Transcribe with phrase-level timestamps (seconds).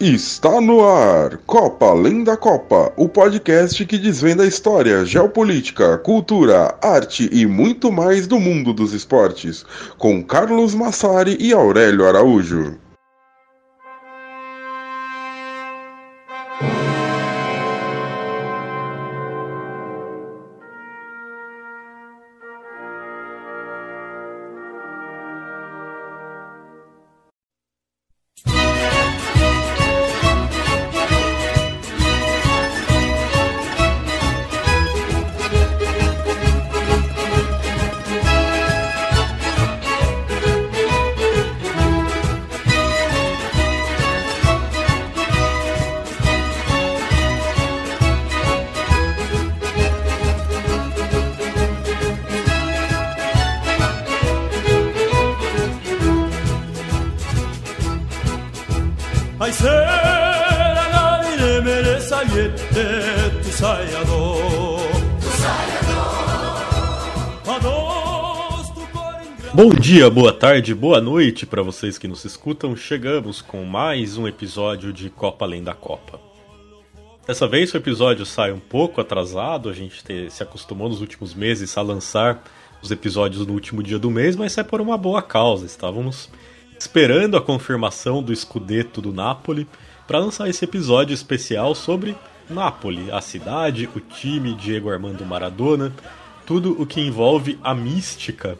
[0.00, 6.72] Está no ar Copa Além da Copa, o podcast que desvenda a história, geopolítica, cultura,
[6.80, 9.66] arte e muito mais do mundo dos esportes,
[9.98, 12.78] com Carlos Massari e Aurélio Araújo.
[70.10, 72.74] Boa tarde, boa noite para vocês que nos escutam.
[72.74, 76.18] Chegamos com mais um episódio de Copa Além da Copa.
[77.26, 81.34] Dessa vez o episódio sai um pouco atrasado, a gente te, se acostumou nos últimos
[81.34, 82.42] meses a lançar
[82.80, 85.66] os episódios no último dia do mês, mas é por uma boa causa.
[85.66, 86.30] Estávamos
[86.78, 89.68] esperando a confirmação do escudeto do Napoli
[90.06, 92.16] para lançar esse episódio especial sobre
[92.48, 95.92] Napoli, a cidade, o time, Diego Armando Maradona,
[96.46, 98.58] tudo o que envolve a mística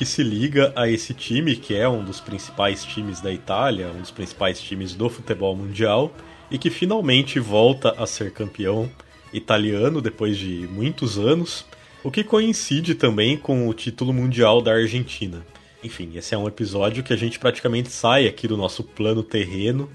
[0.00, 4.00] que se liga a esse time, que é um dos principais times da Itália, um
[4.00, 6.10] dos principais times do futebol mundial,
[6.50, 8.90] e que finalmente volta a ser campeão
[9.30, 11.66] italiano depois de muitos anos,
[12.02, 15.44] o que coincide também com o título mundial da Argentina.
[15.84, 19.86] Enfim, esse é um episódio que a gente praticamente sai aqui do nosso plano terreno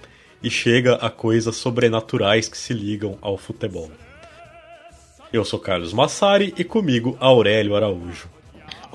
[0.44, 3.90] e chega a coisas sobrenaturais que se ligam ao futebol.
[5.34, 8.35] Eu sou Carlos Massari e comigo Aurélio Araújo.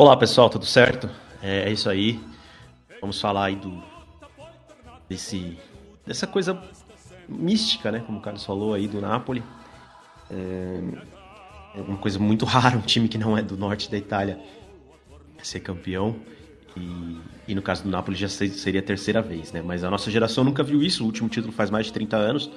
[0.01, 1.11] Olá pessoal, tudo certo?
[1.43, 2.19] É, é, isso aí.
[3.03, 3.83] Vamos falar aí do
[5.07, 5.59] desse
[6.07, 6.59] dessa coisa
[7.29, 8.03] mística, né?
[8.07, 9.43] Como o Carlos falou aí do Napoli.
[10.31, 10.81] É,
[11.75, 14.41] é uma coisa muito rara um time que não é do norte da Itália
[15.43, 16.17] ser campeão.
[16.75, 17.19] E,
[17.49, 19.61] e no caso do Napoli já seria a terceira vez, né?
[19.61, 21.03] Mas a nossa geração nunca viu isso.
[21.03, 22.51] O último título faz mais de 30 anos.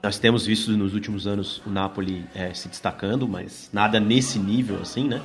[0.00, 4.80] Nós temos visto nos últimos anos o Napoli é, se destacando, mas nada nesse nível
[4.80, 5.20] assim, né?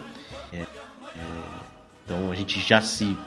[2.06, 3.18] Então a gente já se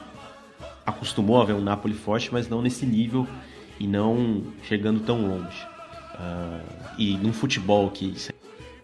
[0.85, 3.27] acostumou a ver um Napoli forte, mas não nesse nível
[3.79, 5.67] e não chegando tão longe.
[6.15, 6.61] Uh,
[6.97, 8.35] e num futebol que, sei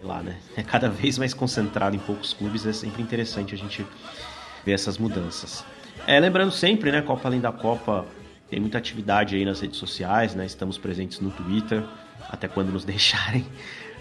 [0.01, 3.85] lá, né, é cada vez mais concentrado em poucos clubes, é sempre interessante a gente
[4.65, 5.65] ver essas mudanças.
[6.05, 8.05] É, lembrando sempre, né, Copa Além da Copa
[8.49, 11.83] tem muita atividade aí nas redes sociais, né, estamos presentes no Twitter,
[12.29, 13.45] até quando nos deixarem,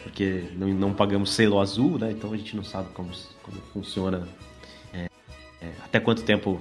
[0.02, 3.10] porque não, não pagamos selo azul, né, então a gente não sabe como,
[3.42, 4.28] como funciona
[5.64, 6.60] é, até quanto tempo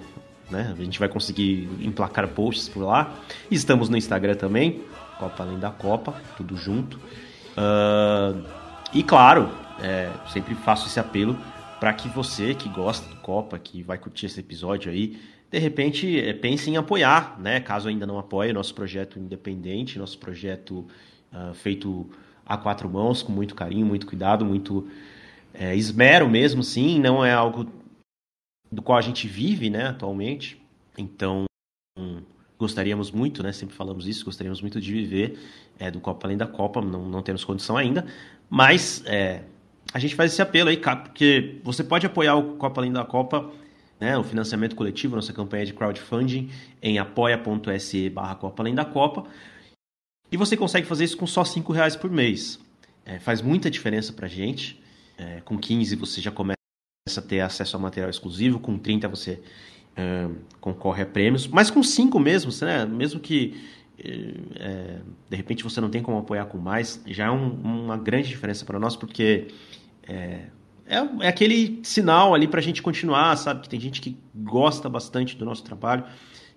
[0.50, 3.14] né, a gente vai conseguir emplacar posts por lá.
[3.52, 4.82] Estamos no Instagram também,
[5.20, 6.98] Copa Além da Copa, tudo junto.
[7.58, 8.44] Uh,
[8.94, 9.50] e claro,
[9.82, 11.38] é, sempre faço esse apelo
[11.80, 15.20] para que você que gosta do Copa, que vai curtir esse episódio aí,
[15.52, 17.60] de repente é, pense em apoiar, né?
[17.60, 20.88] Caso ainda não apoie, nosso projeto independente, nosso projeto
[21.32, 22.10] uh, feito
[22.46, 24.88] a quatro mãos, com muito carinho, muito cuidado, muito
[25.54, 27.00] é, esmero mesmo, sim.
[27.00, 27.68] Não é algo
[28.74, 30.62] do qual a gente vive, né, atualmente.
[30.98, 31.46] Então,
[32.58, 35.40] gostaríamos muito, né, sempre falamos isso, gostaríamos muito de viver
[35.78, 38.06] é, do Copa Além da Copa, não, não temos condição ainda,
[38.50, 39.44] mas é,
[39.94, 43.52] a gente faz esse apelo aí, porque você pode apoiar o Copa Além da Copa,
[44.00, 46.50] né, o financiamento coletivo, nossa campanha de crowdfunding
[46.82, 49.26] em apoia.se barra Copa Além da Copa,
[50.32, 52.60] e você consegue fazer isso com só cinco reais por mês.
[53.06, 54.82] É, faz muita diferença pra gente,
[55.18, 56.63] é, com 15 você já começa
[57.06, 59.42] a ter acesso a material exclusivo, com 30 você
[59.98, 62.86] uh, concorre a prêmios, mas com 5 mesmo, né?
[62.86, 63.62] mesmo que
[64.00, 68.30] é, de repente você não tem como apoiar com mais, já é um, uma grande
[68.30, 69.50] diferença para nós, porque
[70.08, 70.46] é,
[70.86, 73.62] é, é, aquele sinal ali para a gente continuar, sabe?
[73.62, 76.06] Que tem gente que gosta bastante do nosso trabalho,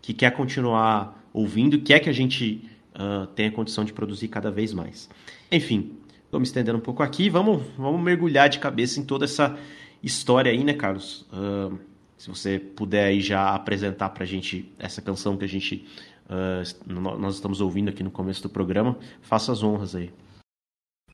[0.01, 4.73] que quer continuar ouvindo, quer que a gente uh, tenha condição de produzir cada vez
[4.73, 5.11] mais.
[5.51, 5.93] Enfim,
[6.25, 9.57] estou me estendendo um pouco aqui, vamos, vamos mergulhar de cabeça em toda essa
[10.03, 11.27] história aí, né, Carlos?
[11.33, 11.79] Uh,
[12.17, 15.87] se você puder aí já apresentar para a gente essa canção que a gente
[16.29, 20.11] uh, nós estamos ouvindo aqui no começo do programa, faça as honras aí.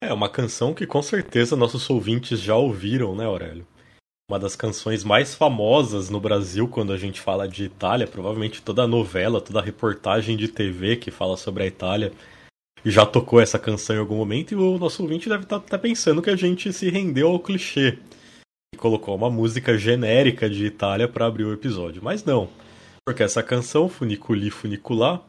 [0.01, 3.67] É uma canção que com certeza nossos ouvintes já ouviram, né, Aurélio?
[4.33, 8.07] uma das canções mais famosas no Brasil quando a gente fala de Itália.
[8.07, 12.13] Provavelmente toda novela, toda reportagem de TV que fala sobre a Itália
[12.83, 15.79] já tocou essa canção em algum momento e o nosso ouvinte deve estar tá, tá
[15.79, 17.99] pensando que a gente se rendeu ao clichê
[18.77, 22.03] colocou uma música genérica de Itália para abrir o episódio.
[22.03, 22.49] Mas não,
[23.05, 25.21] porque essa canção, Funiculi Funicular,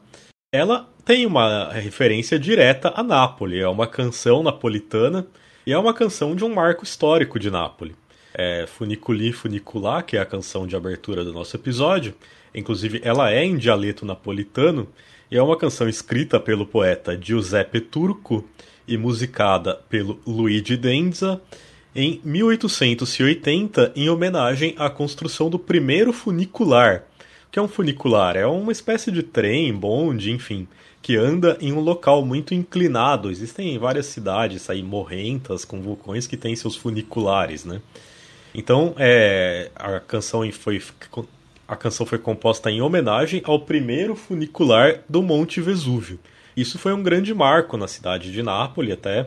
[0.52, 3.60] ela tem uma referência direta a Nápoles.
[3.60, 5.26] É uma canção napolitana
[5.66, 7.94] e é uma canção de um marco histórico de Nápoles.
[8.32, 12.14] É Funiculi Funicular, que é a canção de abertura do nosso episódio.
[12.54, 14.88] Inclusive, ela é em dialeto napolitano
[15.30, 18.48] e é uma canção escrita pelo poeta Giuseppe Turco
[18.86, 21.40] e musicada pelo Luigi Denza
[21.94, 27.04] em 1880 em homenagem à construção do primeiro funicular,
[27.52, 28.36] que é um funicular?
[28.36, 30.66] É uma espécie de trem, bonde, enfim,
[31.00, 33.30] que anda em um local muito inclinado.
[33.30, 37.80] Existem várias cidades aí morrentas com vulcões que têm seus funiculares, né?
[38.54, 40.82] Então, é, a canção foi
[41.66, 46.18] a canção foi composta em homenagem ao primeiro funicular do Monte Vesúvio.
[46.56, 49.26] Isso foi um grande marco na cidade de Nápoles, até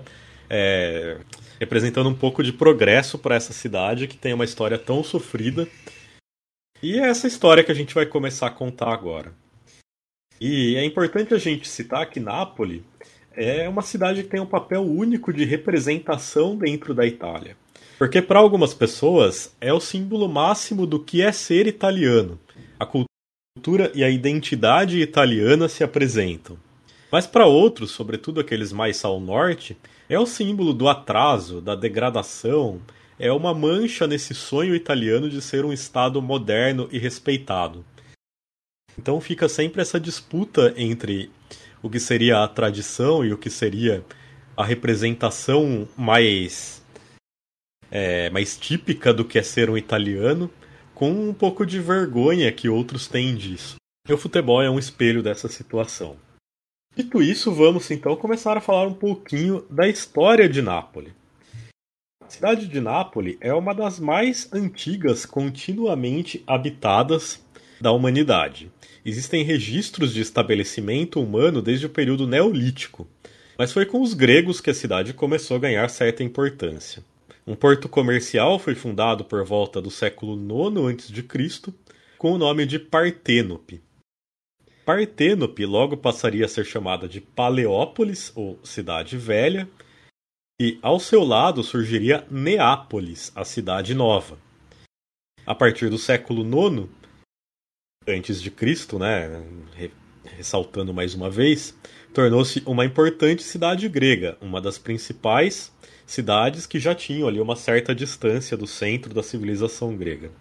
[0.49, 1.17] é,
[1.59, 5.67] representando um pouco de progresso para essa cidade que tem uma história tão sofrida
[6.81, 9.33] e é essa história que a gente vai começar a contar agora.
[10.39, 12.83] E é importante a gente citar que Nápoles
[13.35, 17.57] é uma cidade que tem um papel único de representação dentro da Itália.
[17.97, 22.39] Porque para algumas pessoas é o símbolo máximo do que é ser italiano.
[22.79, 26.59] A cultura e a identidade italiana se apresentam.
[27.11, 29.75] Mas para outros, sobretudo aqueles mais ao norte,
[30.09, 32.81] é o símbolo do atraso, da degradação,
[33.19, 37.83] é uma mancha nesse sonho italiano de ser um Estado moderno e respeitado.
[38.97, 41.31] Então fica sempre essa disputa entre
[41.81, 44.03] o que seria a tradição e o que seria
[44.55, 46.83] a representação mais
[47.91, 50.51] é, mais típica do que é ser um italiano,
[50.93, 53.75] com um pouco de vergonha que outros têm disso.
[54.07, 56.17] E o futebol é um espelho dessa situação.
[56.97, 61.13] Dito isso, vamos então começar a falar um pouquinho da história de Nápoles.
[62.19, 67.39] A cidade de Nápoles é uma das mais antigas continuamente habitadas
[67.79, 68.71] da humanidade.
[69.05, 73.07] Existem registros de estabelecimento humano desde o período neolítico,
[73.59, 77.03] mas foi com os gregos que a cidade começou a ganhar certa importância.
[77.45, 81.73] Um porto comercial foi fundado por volta do século IX a.C.,
[82.17, 83.86] com o nome de Parténope.
[84.87, 89.67] Parténope logo passaria a ser chamada de Paleópolis, ou Cidade Velha,
[90.61, 94.37] e ao seu lado surgiria Neápolis, a cidade nova.
[95.45, 96.87] A partir do século IX
[98.07, 99.43] antes de Cristo, né,
[100.37, 101.77] ressaltando mais uma vez,
[102.13, 105.69] tornou-se uma importante cidade grega, uma das principais
[106.05, 110.31] cidades que já tinham ali uma certa distância do centro da civilização grega.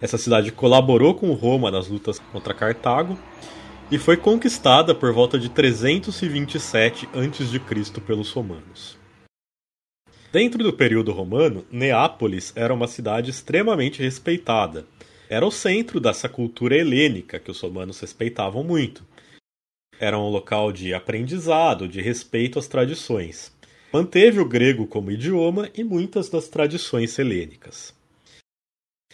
[0.00, 3.16] Essa cidade colaborou com Roma nas lutas contra Cartago
[3.94, 8.00] e foi conquistada por volta de 327 a.C.
[8.00, 8.98] pelos romanos.
[10.32, 14.84] Dentro do período romano, Neápolis era uma cidade extremamente respeitada.
[15.30, 19.04] Era o centro dessa cultura helênica que os romanos respeitavam muito.
[20.00, 23.56] Era um local de aprendizado, de respeito às tradições.
[23.92, 27.94] Manteve o grego como idioma e muitas das tradições helênicas.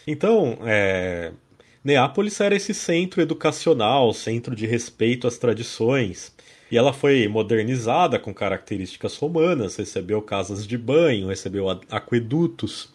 [0.07, 1.33] Então, é...
[1.83, 6.31] Neápolis era esse centro educacional, centro de respeito às tradições,
[6.71, 12.89] e ela foi modernizada com características romanas, recebeu casas de banho, recebeu aquedutos,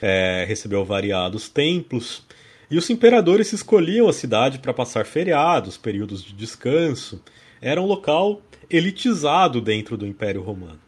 [0.00, 2.24] é, recebeu variados templos.
[2.70, 7.22] E os imperadores escolhiam a cidade para passar feriados, períodos de descanso.
[7.60, 10.80] Era um local elitizado dentro do Império Romano.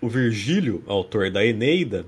[0.00, 2.06] O Virgílio, autor da Eneida,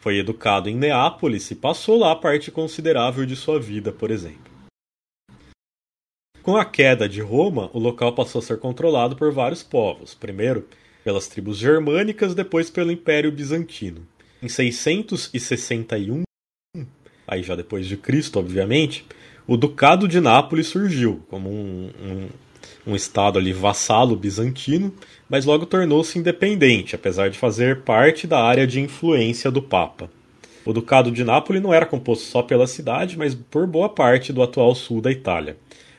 [0.00, 4.50] foi educado em Neápolis e passou lá parte considerável de sua vida, por exemplo.
[6.42, 10.66] Com a queda de Roma, o local passou a ser controlado por vários povos, primeiro
[11.04, 14.06] pelas tribos germânicas, depois pelo Império Bizantino.
[14.42, 16.22] Em 661,
[17.28, 19.04] aí já depois de Cristo, obviamente,
[19.46, 22.28] o Ducado de Nápoles surgiu como um, um,
[22.92, 24.94] um estado ali vassalo bizantino,
[25.30, 30.10] mas logo tornou-se independente, apesar de fazer parte da área de influência do Papa.
[30.66, 34.42] O Ducado de Nápoles não era composto só pela cidade, mas por boa parte do
[34.42, 35.56] atual sul da Itália.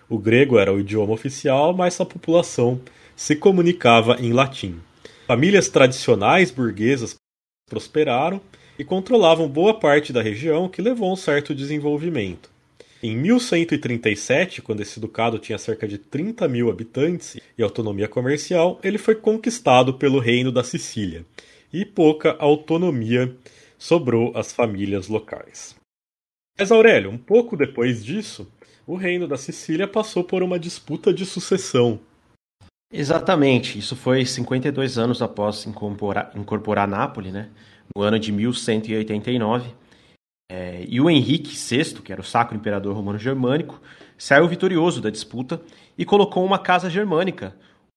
[0.09, 2.81] O grego era o idioma oficial, mas a população
[3.15, 4.79] se comunicava em latim.
[5.25, 7.15] Famílias tradicionais burguesas
[7.69, 8.41] prosperaram
[8.77, 12.49] e controlavam boa parte da região, que levou a um certo desenvolvimento.
[13.03, 18.99] Em 1137, quando esse ducado tinha cerca de 30 mil habitantes e autonomia comercial, ele
[18.99, 21.25] foi conquistado pelo reino da Sicília,
[21.73, 23.35] e pouca autonomia
[23.77, 25.75] sobrou às famílias locais.
[26.59, 28.47] Mas Aurélio, um pouco depois disso,
[28.85, 31.99] o reino da Sicília passou por uma disputa de sucessão.
[32.93, 37.49] Exatamente, isso foi 52 anos após incorporar, incorporar Nápoles, né?
[37.95, 39.80] no ano de 1189.
[40.53, 43.81] É, e o Henrique VI, que era o Sacro Imperador Romano Germânico,
[44.17, 45.61] saiu vitorioso da disputa
[45.97, 47.55] e colocou uma casa germânica,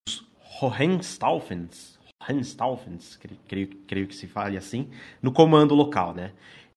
[0.08, 0.24] os
[0.62, 3.18] Hohenstaufens, Hohenstaufens
[3.48, 4.88] creio, creio que se fale assim,
[5.20, 6.14] no comando local.
[6.14, 6.30] Né?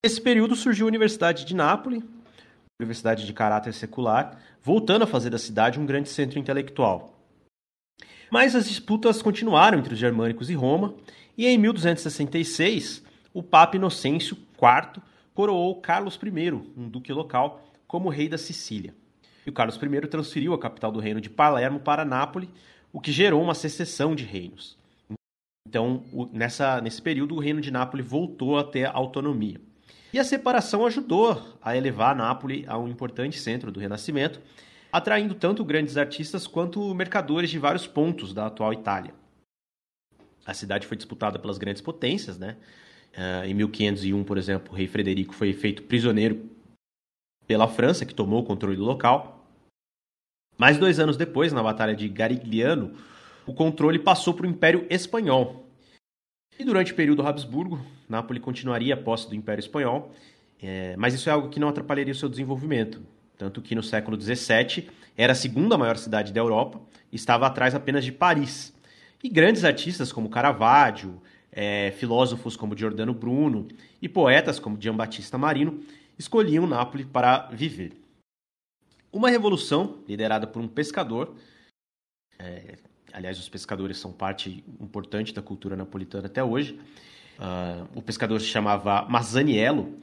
[0.03, 2.01] Nesse período surgiu a Universidade de Nápoles,
[2.81, 7.13] universidade de caráter secular, voltando a fazer da cidade um grande centro intelectual.
[8.31, 10.95] Mas as disputas continuaram entre os germânicos e Roma,
[11.37, 15.03] e em 1266 o Papa Inocêncio IV
[15.37, 18.95] coroou Carlos I, um duque local, como rei da Sicília.
[19.45, 22.49] E o Carlos I transferiu a capital do reino de Palermo para Nápoles,
[22.91, 24.75] o que gerou uma secessão de reinos.
[25.69, 26.03] Então,
[26.33, 29.61] nessa, nesse período, o reino de Nápoles voltou a ter autonomia.
[30.11, 34.41] E a separação ajudou a elevar Nápoles a um importante centro do Renascimento,
[34.91, 39.13] atraindo tanto grandes artistas quanto mercadores de vários pontos da atual Itália.
[40.43, 42.57] A cidade foi disputada pelas grandes potências, né?
[43.17, 46.47] Uh, em 1501, por exemplo, o rei Frederico foi feito prisioneiro
[47.47, 49.43] pela França, que tomou o controle do local.
[50.55, 52.93] Mais dois anos depois, na Batalha de Garigliano,
[53.45, 55.65] o controle passou para o Império Espanhol.
[56.59, 60.11] E durante o período Habsburgo, Nápoles continuaria a posse do Império Espanhol,
[60.61, 63.01] é, mas isso é algo que não atrapalharia o seu desenvolvimento.
[63.37, 66.81] Tanto que no século XVII era a segunda maior cidade da Europa,
[67.11, 68.73] estava atrás apenas de Paris.
[69.23, 73.67] E grandes artistas como Caravaggio, é, filósofos como Giordano Bruno
[74.01, 75.83] e poetas como Giambattista Marino
[76.17, 77.93] escolhiam Nápoles para viver.
[79.11, 81.35] Uma revolução liderada por um pescador,
[82.37, 82.75] é,
[83.13, 86.79] aliás, os pescadores são parte importante da cultura napolitana até hoje.
[87.39, 89.95] Uh, o pescador se chamava Masaniello,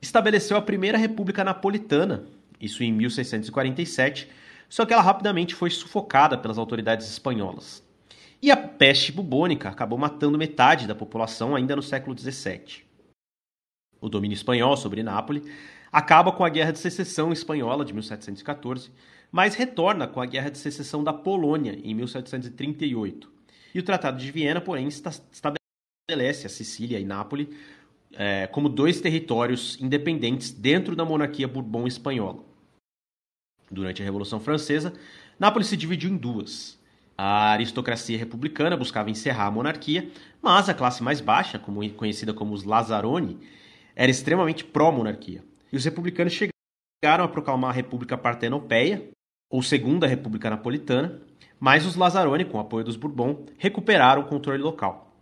[0.00, 2.24] estabeleceu a primeira república napolitana,
[2.58, 4.28] isso em 1647,
[4.68, 7.82] só que ela rapidamente foi sufocada pelas autoridades espanholas.
[8.40, 12.84] E a peste bubônica acabou matando metade da população ainda no século XVII.
[14.00, 15.42] O domínio espanhol sobre Nápoles
[15.90, 18.92] acaba com a Guerra de Secessão Espanhola de 1714,
[19.32, 23.30] mas retorna com a Guerra de Secessão da Polônia em 1738.
[23.74, 27.48] E o Tratado de Viena, porém, estabelece a Sicília e Nápoles
[28.12, 32.44] é, como dois territórios independentes dentro da monarquia Bourbon espanhola.
[33.70, 34.94] Durante a Revolução Francesa,
[35.38, 36.77] Nápoles se dividiu em duas.
[37.20, 40.08] A aristocracia republicana buscava encerrar a monarquia,
[40.40, 43.40] mas a classe mais baixa, como conhecida como os Lazzaroni,
[43.96, 45.42] era extremamente pró-monarquia.
[45.72, 49.10] E os republicanos chegaram a proclamar a República Partenopeia,
[49.50, 51.20] ou Segunda República Napolitana,
[51.58, 55.12] mas os Lazzaroni, com o apoio dos Bourbon, recuperaram o controle local.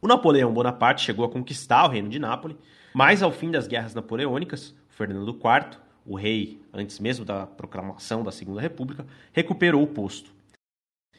[0.00, 2.56] O Napoleão Bonaparte chegou a conquistar o reino de Nápoles,
[2.94, 8.32] mas ao fim das guerras napoleônicas, Fernando IV, o rei antes mesmo da proclamação da
[8.32, 10.35] Segunda República, recuperou o posto.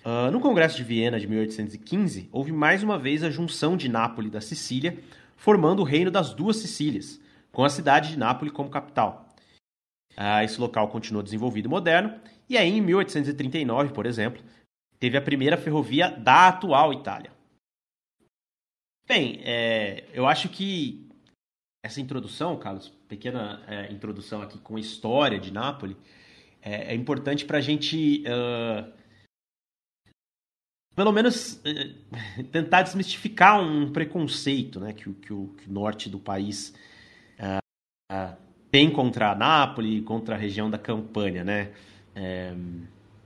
[0.07, 4.31] Uh, no Congresso de Viena de 1815, houve mais uma vez a junção de Nápoles
[4.31, 4.97] da Sicília,
[5.35, 7.19] formando o Reino das Duas Sicílias,
[7.51, 9.27] com a cidade de Nápoles como capital.
[10.17, 14.41] Uh, esse local continuou desenvolvido e moderno, e aí em 1839, por exemplo,
[14.97, 17.33] teve a primeira ferrovia da atual Itália.
[19.05, 21.05] Bem, é, eu acho que
[21.83, 25.97] essa introdução, Carlos, pequena é, introdução aqui com a história de Nápoles,
[26.61, 28.89] é, é importante para a gente uh,
[30.97, 31.91] pelo menos eh,
[32.51, 36.73] tentar desmistificar um preconceito né, que, que, o, que o norte do país
[37.39, 38.35] uh, uh,
[38.71, 41.69] tem contra a Nápoles, contra a região da Campanha, né?
[42.15, 42.51] É,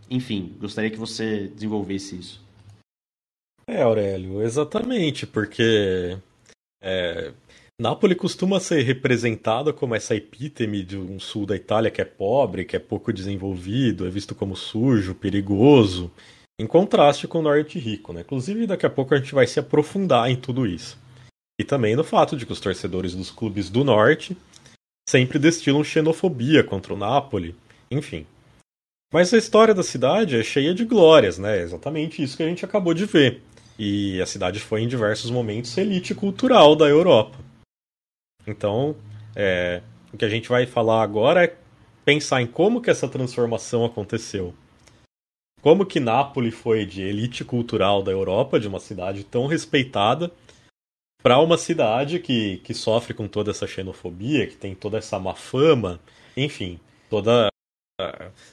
[0.10, 2.46] enfim, gostaria que você desenvolvesse isso.
[3.66, 6.18] É, Aurélio, exatamente, porque
[6.84, 7.32] é,
[7.80, 12.66] Nápoles costuma ser representada como essa epítome de um sul da Itália que é pobre,
[12.66, 16.12] que é pouco desenvolvido, é visto como sujo, perigoso
[16.62, 18.22] em contraste com o norte rico, né?
[18.22, 20.96] Inclusive, daqui a pouco a gente vai se aprofundar em tudo isso.
[21.60, 24.38] E também no fato de que os torcedores dos clubes do norte
[25.10, 27.56] sempre destilam xenofobia contra o Napoli,
[27.90, 28.28] enfim.
[29.12, 31.58] Mas a história da cidade é cheia de glórias, né?
[31.58, 33.42] É exatamente isso que a gente acabou de ver.
[33.80, 37.40] E a cidade foi em diversos momentos elite cultural da Europa.
[38.46, 38.96] Então,
[39.36, 39.82] é,
[40.14, 41.56] o que a gente vai falar agora é
[42.06, 44.54] pensar em como que essa transformação aconteceu.
[45.62, 50.32] Como que Nápoles foi de elite cultural da Europa, de uma cidade tão respeitada,
[51.22, 55.36] para uma cidade que, que sofre com toda essa xenofobia, que tem toda essa má
[55.36, 56.00] fama,
[56.36, 57.52] enfim, toda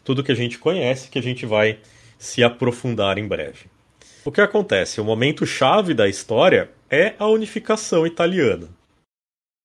[0.05, 1.79] tudo que a gente conhece que a gente vai
[2.19, 3.67] se aprofundar em breve.
[4.25, 5.01] O que acontece?
[5.01, 8.69] O momento chave da história é a unificação italiana.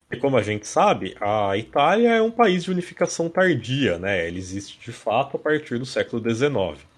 [0.10, 4.26] E como a gente sabe, a Itália é um país de unificação tardia, né?
[4.28, 6.93] Ele existe de fato a partir do século XIX.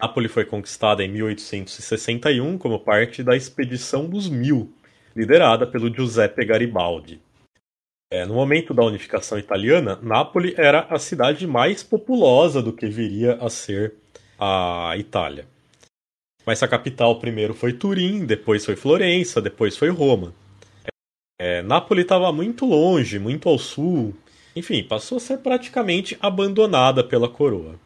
[0.00, 4.72] Nápoles foi conquistada em 1861 como parte da Expedição dos Mil,
[5.14, 7.20] liderada pelo Giuseppe Garibaldi.
[8.10, 13.34] É, no momento da unificação italiana, Nápoles era a cidade mais populosa do que viria
[13.34, 13.94] a ser
[14.38, 15.46] a Itália.
[16.46, 20.32] Mas a capital primeiro foi Turim, depois foi Florença, depois foi Roma.
[21.40, 24.14] É, Nápoles estava muito longe, muito ao sul.
[24.56, 27.78] Enfim, passou a ser praticamente abandonada pela coroa.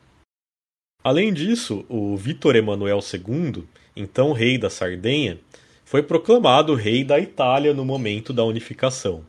[1.04, 3.64] Além disso, o Vítor Emanuel II,
[3.96, 5.38] então rei da Sardenha,
[5.84, 9.24] foi proclamado rei da Itália no momento da unificação.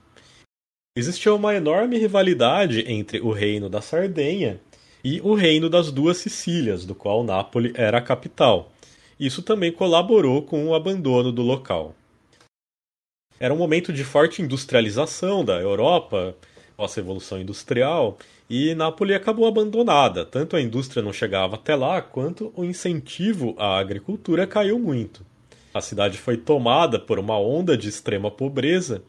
[0.96, 4.62] Existia uma enorme rivalidade entre o reino da Sardenha
[5.04, 8.72] e o reino das duas Sicílias, do qual Nápoles era a capital.
[9.20, 11.96] Isso também colaborou com o abandono do local.
[13.40, 16.36] Era um momento de forte industrialização da Europa,
[16.78, 18.18] pós Revolução Industrial,
[18.56, 20.24] e Nápoles acabou abandonada.
[20.24, 25.26] Tanto a indústria não chegava até lá, quanto o incentivo à agricultura caiu muito.
[25.74, 29.04] A cidade foi tomada por uma onda de extrema pobreza,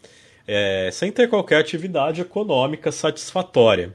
[0.48, 3.94] é, sem ter qualquer atividade econômica satisfatória.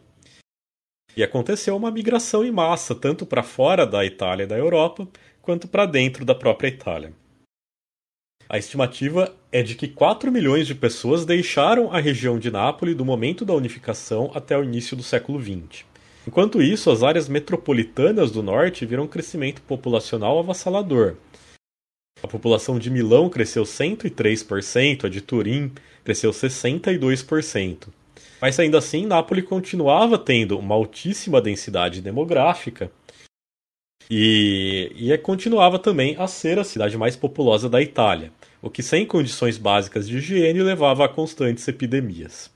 [1.18, 5.08] E aconteceu uma migração em massa, tanto para fora da Itália e da Europa,
[5.42, 7.12] quanto para dentro da própria Itália.
[8.52, 13.06] A estimativa é de que 4 milhões de pessoas deixaram a região de Nápoles do
[13.06, 15.86] momento da unificação até o início do século XX.
[16.28, 21.18] Enquanto isso, as áreas metropolitanas do norte viram um crescimento populacional avassalador.
[22.24, 25.72] A população de Milão cresceu 103%, a de Turim
[26.04, 27.90] cresceu 62%.
[28.42, 32.92] Mas ainda assim, Nápoles continuava tendo uma altíssima densidade demográfica
[34.10, 39.06] e, e continuava também a ser a cidade mais populosa da Itália o que sem
[39.06, 42.52] condições básicas de higiene levava a constantes epidemias.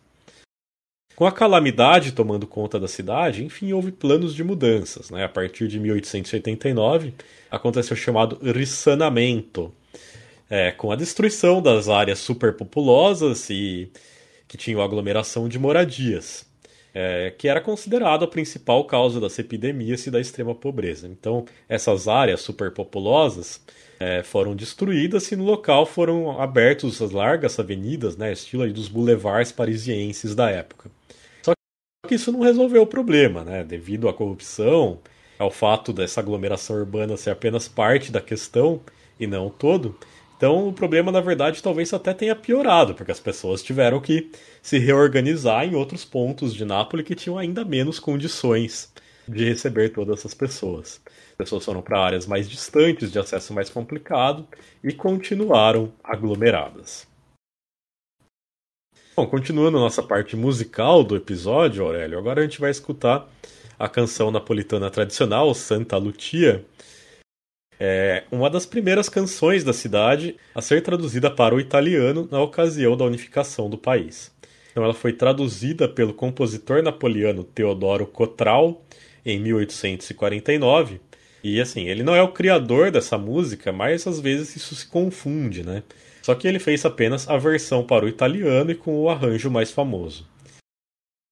[1.16, 5.12] Com a calamidade tomando conta da cidade, enfim, houve planos de mudanças.
[5.12, 5.24] Né?
[5.24, 7.14] A partir de 1889,
[7.52, 9.72] aconteceu o chamado rissanamento,
[10.50, 13.92] é, com a destruição das áreas superpopulosas e
[14.48, 16.46] que tinham aglomeração de moradias,
[16.94, 21.08] é, que era considerado a principal causa das epidemias e da extrema pobreza.
[21.08, 23.62] Então, essas áreas superpopulosas
[24.00, 29.52] é, foram destruídas e no local foram abertos as largas avenidas, né, estilo dos boulevards
[29.52, 30.90] parisienses da época.
[31.42, 31.54] Só
[32.08, 35.00] que isso não resolveu o problema, né, devido à corrupção,
[35.38, 38.82] ao fato dessa aglomeração urbana ser apenas parte da questão
[39.20, 39.98] e não todo.
[40.38, 44.30] Então o problema, na verdade, talvez até tenha piorado, porque as pessoas tiveram que
[44.62, 48.92] se reorganizar em outros pontos de Nápoles que tinham ainda menos condições
[49.28, 51.02] de receber todas essas pessoas
[51.36, 54.48] pessoas foram para áreas mais distantes, de acesso mais complicado,
[54.84, 57.08] e continuaram aglomeradas.
[59.16, 63.30] Bom, continuando a nossa parte musical do episódio, Aurélio, agora a gente vai escutar
[63.78, 66.66] a canção napolitana tradicional, Santa Lucia.
[67.80, 72.96] É uma das primeiras canções da cidade a ser traduzida para o italiano na ocasião
[72.96, 74.32] da unificação do país.
[74.72, 78.84] Então ela foi traduzida pelo compositor napoliano Teodoro Cotral
[79.26, 81.00] em 1849
[81.44, 85.62] e assim, ele não é o criador dessa música, mas às vezes isso se confunde,
[85.62, 85.84] né?
[86.22, 89.70] Só que ele fez apenas a versão para o italiano e com o arranjo mais
[89.70, 90.26] famoso.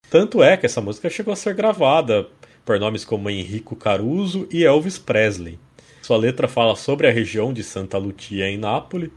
[0.09, 2.27] Tanto é que essa música chegou a ser gravada
[2.65, 5.57] por nomes como Enrico Caruso e Elvis Presley.
[6.01, 9.11] Sua letra fala sobre a região de Santa Lucia em Nápoles,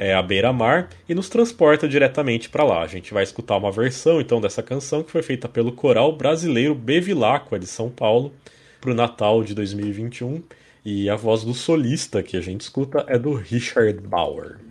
[0.00, 2.82] é à beira-mar, e nos transporta diretamente para lá.
[2.82, 6.74] A gente vai escutar uma versão então dessa canção que foi feita pelo coral brasileiro
[6.74, 8.32] Bevilacqua de São Paulo,
[8.80, 10.42] para o Natal de 2021.
[10.82, 14.69] E a voz do solista que a gente escuta é do Richard Bauer.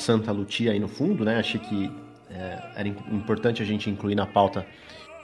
[0.00, 1.38] Santa Lucia aí no fundo, né?
[1.38, 1.90] Achei que
[2.30, 4.66] é, era importante a gente incluir na pauta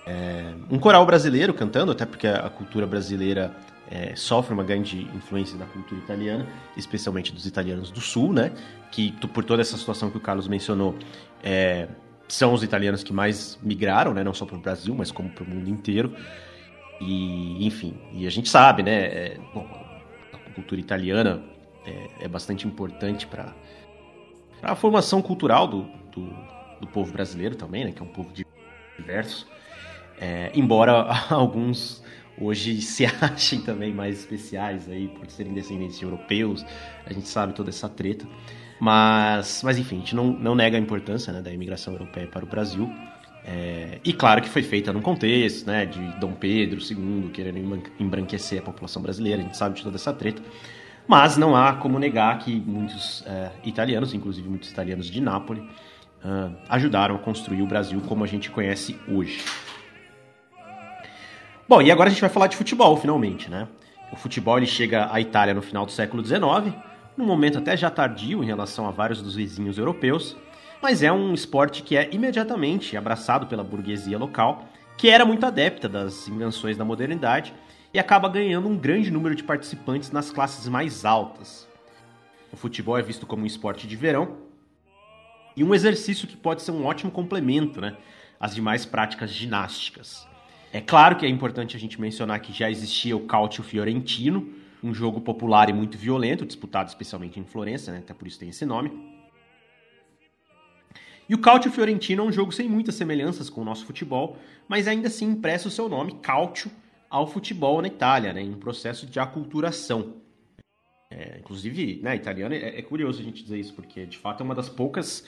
[0.07, 3.55] é, um coral brasileiro cantando, até porque a cultura brasileira
[3.91, 8.53] é, sofre uma grande influência da cultura italiana, especialmente dos italianos do sul, né?
[8.91, 10.95] Que por toda essa situação que o Carlos mencionou,
[11.43, 11.89] é,
[12.29, 14.23] são os italianos que mais migraram, né?
[14.25, 16.15] Não só para o Brasil, mas como para o mundo inteiro.
[17.01, 19.05] E, enfim, e a gente sabe, né?
[19.05, 19.67] É, bom,
[20.33, 21.43] a cultura italiana
[21.87, 23.55] é, é bastante importante para
[24.63, 26.29] a formação cultural do, do,
[26.81, 27.93] do, povo brasileiro também, né?
[27.93, 28.33] Que é um povo
[28.99, 29.47] diverso.
[30.19, 32.03] É, embora alguns
[32.39, 36.65] hoje se achem também mais especiais aí por serem descendentes de europeus,
[37.05, 38.27] a gente sabe toda essa treta.
[38.79, 42.45] Mas, mas enfim, a gente não, não nega a importância né, da imigração europeia para
[42.45, 42.91] o Brasil.
[43.49, 48.59] É, e claro que foi feita num contexto né, de Dom Pedro II querendo embranquecer
[48.59, 50.43] a população brasileira, a gente sabe de toda essa treta.
[51.07, 55.63] Mas não há como negar que muitos é, italianos, inclusive muitos italianos de Nápoles,
[56.25, 59.45] uh, ajudaram a construir o Brasil como a gente conhece hoje.
[61.69, 63.69] Bom, e agora a gente vai falar de futebol, finalmente, né?
[64.13, 66.75] O futebol ele chega à Itália no final do século XIX,
[67.17, 70.37] num momento até já tardio em relação a vários dos vizinhos europeus,
[70.81, 75.89] mas é um esporte que é imediatamente abraçado pela burguesia local, que era muito adepta
[75.89, 77.53] das invenções da modernidade
[77.93, 81.67] e acaba ganhando um grande número de participantes nas classes mais altas.
[82.53, 84.37] O futebol é visto como um esporte de verão
[85.57, 87.97] e um exercício que pode ser um ótimo complemento né,
[88.39, 90.27] às demais práticas ginásticas.
[90.73, 94.93] É claro que é importante a gente mencionar que já existia o Calcio Fiorentino, um
[94.93, 97.99] jogo popular e muito violento, disputado especialmente em Florença, né?
[97.99, 99.17] até por isso tem esse nome.
[101.29, 104.37] E o Calcio Fiorentino é um jogo sem muitas semelhanças com o nosso futebol,
[104.69, 106.71] mas ainda assim impressa o seu nome, Calcio,
[107.17, 108.43] ao futebol na Itália, né?
[108.43, 110.15] em um processo de aculturação.
[111.11, 114.45] É, inclusive, né, italiano, é, é, curioso a gente dizer isso, porque de fato é
[114.45, 115.21] uma das poucas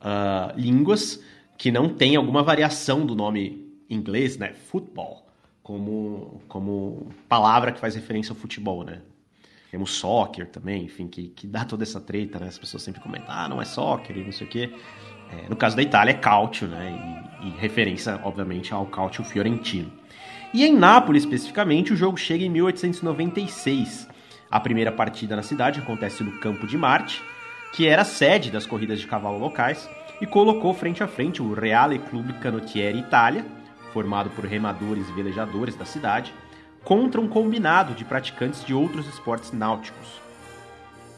[0.00, 1.22] uh, línguas
[1.58, 5.26] que não tem alguma variação do nome inglês, né, futebol
[5.66, 9.02] como, como palavra que faz referência ao futebol, né?
[9.68, 12.46] Temos soccer também, enfim, que, que dá toda essa treta, né?
[12.46, 14.72] As pessoas sempre comentam, ah, não é soccer e não sei o quê.
[15.28, 17.28] É, no caso da Itália é calcio, né?
[17.42, 19.90] E, e, referência, obviamente, ao calcio fiorentino.
[20.54, 24.08] E em Nápoles, especificamente, o jogo chega em 1896.
[24.50, 27.22] A primeira partida na cidade acontece no Campo de Marte,
[27.72, 29.88] que era sede das corridas de cavalo locais,
[30.20, 33.44] e colocou frente a frente o Reale Clube Canottieri Itália,
[33.92, 36.32] formado por remadores e velejadores da cidade,
[36.84, 40.20] contra um combinado de praticantes de outros esportes náuticos.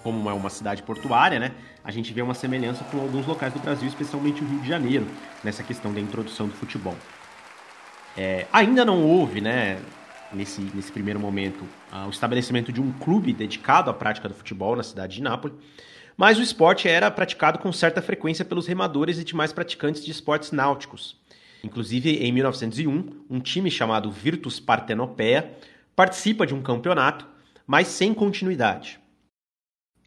[0.02, 1.52] Como é uma cidade portuária, né,
[1.84, 5.06] a gente vê uma semelhança com alguns locais do Brasil, especialmente o Rio de Janeiro,
[5.44, 6.96] nessa questão da introdução do futebol.
[8.16, 9.78] É, ainda não houve, né,
[10.32, 14.76] nesse, nesse primeiro momento, uh, o estabelecimento de um clube dedicado à prática do futebol
[14.76, 15.56] na cidade de Nápoles,
[16.16, 20.50] mas o esporte era praticado com certa frequência pelos remadores e demais praticantes de esportes
[20.50, 21.16] náuticos.
[21.62, 25.56] Inclusive, em 1901, um time chamado Virtus Partenopea
[25.94, 27.26] participa de um campeonato,
[27.66, 29.00] mas sem continuidade.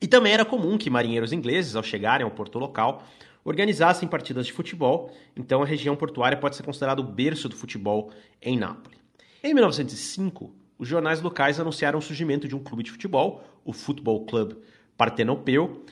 [0.01, 3.03] E também era comum que marinheiros ingleses, ao chegarem ao porto local,
[3.43, 8.11] organizassem partidas de futebol, então a região portuária pode ser considerada o berço do futebol
[8.41, 8.99] em Nápoles.
[9.43, 14.25] Em 1905, os jornais locais anunciaram o surgimento de um clube de futebol, o Football
[14.25, 14.57] Club
[14.97, 15.83] Partenopeu,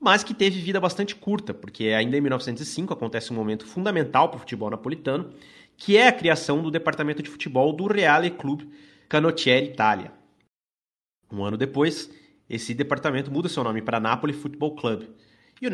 [0.00, 4.36] mas que teve vida bastante curta, porque ainda em 1905 acontece um momento fundamental para
[4.36, 5.32] o futebol napolitano,
[5.76, 8.62] que é a criação do departamento de futebol do Reale Club
[9.08, 10.12] Canottieri Italia.
[11.30, 12.10] Um ano depois,
[12.48, 15.04] esse departamento muda seu nome para Napoli Football Club.
[15.62, 15.70] E o,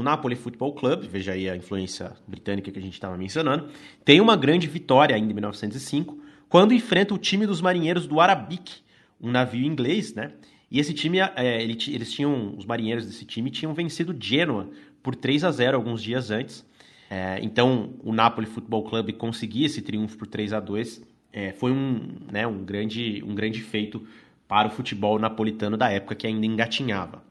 [0.00, 3.68] o Napoli Football Club, veja aí a influência britânica que a gente estava mencionando,
[4.04, 8.80] tem uma grande vitória ainda em 1905, quando enfrenta o time dos marinheiros do Arabic,
[9.20, 10.32] um navio inglês, né?
[10.68, 14.70] E esse time, é, ele, eles tinham, os marinheiros desse time tinham vencido Genoa
[15.04, 16.66] por 3 a 0 alguns dias antes.
[17.08, 21.00] É, então, o Napoli Football Club conseguir esse triunfo por 3 a 2
[21.32, 24.04] é, foi um, né, um, grande, um grande feito
[24.48, 27.22] para o futebol napolitano da época que ainda engatinhava.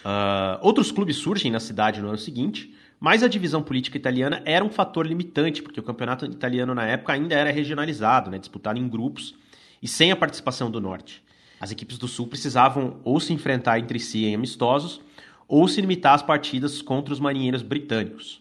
[0.00, 4.64] Uh, outros clubes surgem na cidade no ano seguinte, mas a divisão política italiana era
[4.64, 8.88] um fator limitante, porque o campeonato italiano na época ainda era regionalizado, né, disputado em
[8.88, 9.34] grupos
[9.82, 11.22] e sem a participação do norte.
[11.60, 15.00] As equipes do Sul precisavam ou se enfrentar entre si em amistosos
[15.46, 18.40] ou se limitar às partidas contra os marinheiros britânicos.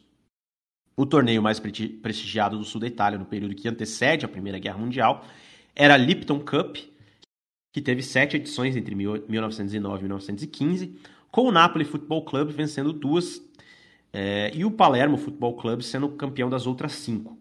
[0.96, 4.78] O torneio mais prestigiado do sul da Itália no período que antecede a Primeira Guerra
[4.78, 5.26] Mundial
[5.76, 6.78] era a Lipton Cup,
[7.74, 10.96] que teve sete edições entre 1909 e 1915,
[11.32, 13.41] com o Napoli Football Club vencendo duas
[14.12, 17.38] é, e o Palermo Football Club sendo campeão das outras cinco.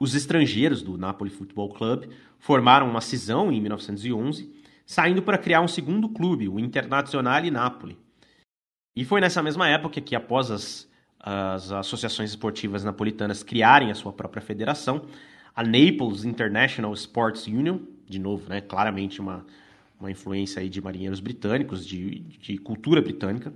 [0.00, 4.52] Os estrangeiros do Napoli Football Club formaram uma cisão em 1911,
[4.84, 7.98] saindo para criar um segundo clube, o Internazionale Napoli.
[8.94, 10.88] E foi nessa mesma época que, após as,
[11.20, 15.06] as associações esportivas napolitanas criarem a sua própria federação,
[15.54, 19.44] a Naples International Sports Union, de novo, né, claramente uma,
[19.98, 23.52] uma influência aí de marinheiros britânicos, de, de cultura britânica,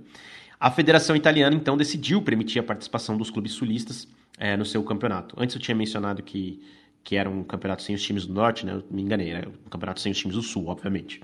[0.59, 5.35] a Federação Italiana então decidiu permitir a participação dos clubes sulistas é, no seu campeonato.
[5.39, 6.61] Antes eu tinha mencionado que,
[7.03, 8.73] que era um campeonato sem os times do norte, né?
[8.73, 11.21] Eu me enganei, era um campeonato sem os times do sul, obviamente.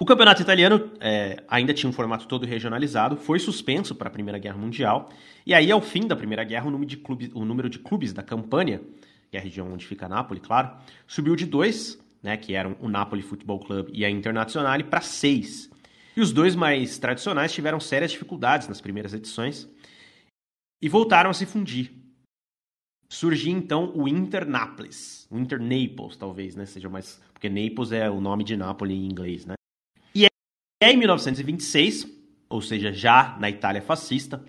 [0.00, 4.38] O campeonato italiano é, ainda tinha um formato todo regionalizado, foi suspenso para a Primeira
[4.38, 5.10] Guerra Mundial,
[5.46, 8.22] e aí, ao fim da Primeira Guerra, o número de clubes, número de clubes da
[8.22, 8.80] Campânia,
[9.30, 10.70] que é a região onde fica Nápoles, claro,
[11.06, 15.70] subiu de dois, né, que eram o Napoli Football Club e a Internazionale, para seis.
[16.16, 19.68] E os dois mais tradicionais tiveram sérias dificuldades nas primeiras edições
[20.82, 21.92] e voltaram a se fundir.
[23.08, 28.20] Surgiu então o Internapolis, o Inter Naples, talvez, né, seja mais, porque Naples é o
[28.20, 29.54] nome de Nápoles em inglês, né?
[30.14, 32.06] E é em 1926,
[32.50, 34.44] ou seja, já na Itália fascista,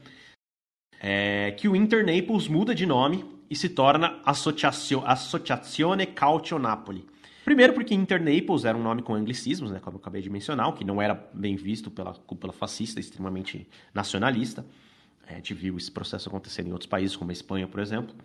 [1.00, 7.08] é, que o Inter Naples muda de nome e se torna Associazione Calcio Napoli.
[7.50, 10.72] Primeiro porque Inter Naples era um nome com anglicismos, né, como eu acabei de mencionar,
[10.74, 14.64] que não era bem visto pela cúpula fascista, extremamente nacionalista.
[15.26, 18.16] É, a gente viu esse processo acontecer em outros países, como a Espanha, por exemplo.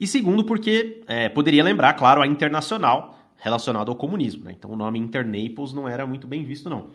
[0.00, 4.46] E segundo porque é, poderia lembrar, claro, a Internacional relacionado ao comunismo.
[4.46, 4.56] Né?
[4.58, 6.90] Então o nome Inter Naples não era muito bem visto, não.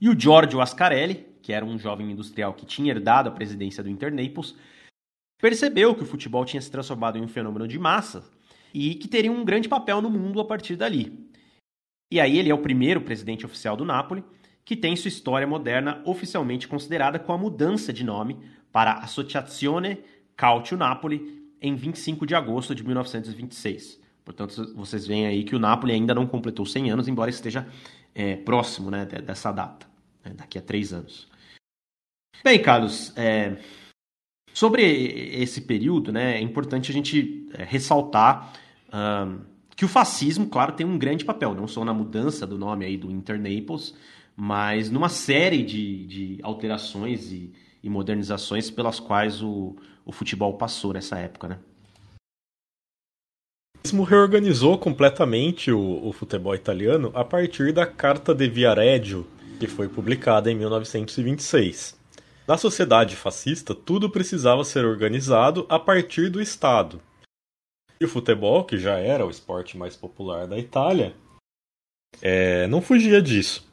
[0.00, 3.88] E o Giorgio Ascarelli, que era um jovem industrial que tinha herdado a presidência do
[3.88, 4.56] Inter Naples,
[5.40, 8.24] percebeu que o futebol tinha se transformado em um fenômeno de massa
[8.72, 11.28] e que teria um grande papel no mundo a partir dali.
[12.10, 14.24] E aí ele é o primeiro presidente oficial do Napoli
[14.64, 18.38] que tem sua história moderna oficialmente considerada com a mudança de nome
[18.70, 19.98] para Associazione
[20.36, 24.00] Calcio Napoli em 25 de agosto de 1926.
[24.24, 27.66] Portanto, vocês veem aí que o Napoli ainda não completou 100 anos, embora esteja
[28.14, 29.86] é, próximo né, dessa data,
[30.24, 31.28] né, daqui a três anos.
[32.44, 33.56] Bem, Carlos, é,
[34.52, 38.52] sobre esse período, né, é importante a gente é, ressaltar
[38.92, 39.40] um,
[39.76, 42.96] que o fascismo, claro, tem um grande papel, não só na mudança do nome aí
[42.96, 43.94] do Inter Naples,
[44.36, 50.92] mas numa série de, de alterações e, e modernizações pelas quais o, o futebol passou
[50.92, 51.58] nessa época, né?
[53.82, 59.26] fascismo reorganizou completamente o, o, futebol italiano a partir da Carta de Viareggio,
[59.58, 61.98] que foi publicada em 1926.
[62.50, 67.00] Na sociedade fascista, tudo precisava ser organizado a partir do Estado.
[68.00, 71.14] E o futebol, que já era o esporte mais popular da Itália,
[72.20, 73.64] é, não fugia disso.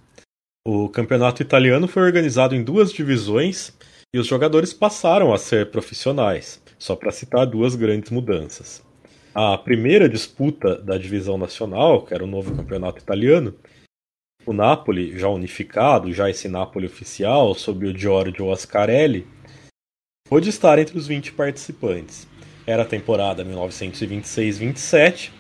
[0.64, 3.76] O campeonato italiano foi organizado em duas divisões
[4.14, 8.84] e os jogadores passaram a ser profissionais, só para citar duas grandes mudanças.
[9.34, 13.56] A primeira disputa da divisão nacional, que era o novo campeonato italiano,
[14.48, 19.28] o Napoli, já unificado, já esse Napoli oficial, sob o Giorgio Ascarelli,
[20.30, 22.26] pôde estar entre os 20 participantes.
[22.66, 25.32] Era a temporada 1926-27,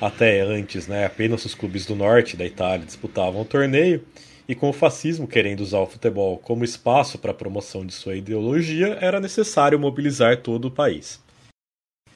[0.00, 4.04] até antes, né, apenas os clubes do norte da Itália disputavam o torneio,
[4.48, 8.16] e com o fascismo querendo usar o futebol como espaço para a promoção de sua
[8.16, 11.22] ideologia, era necessário mobilizar todo o país.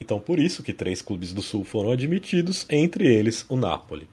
[0.01, 4.09] Então, por isso que três clubes do Sul foram admitidos, entre eles o Napoli.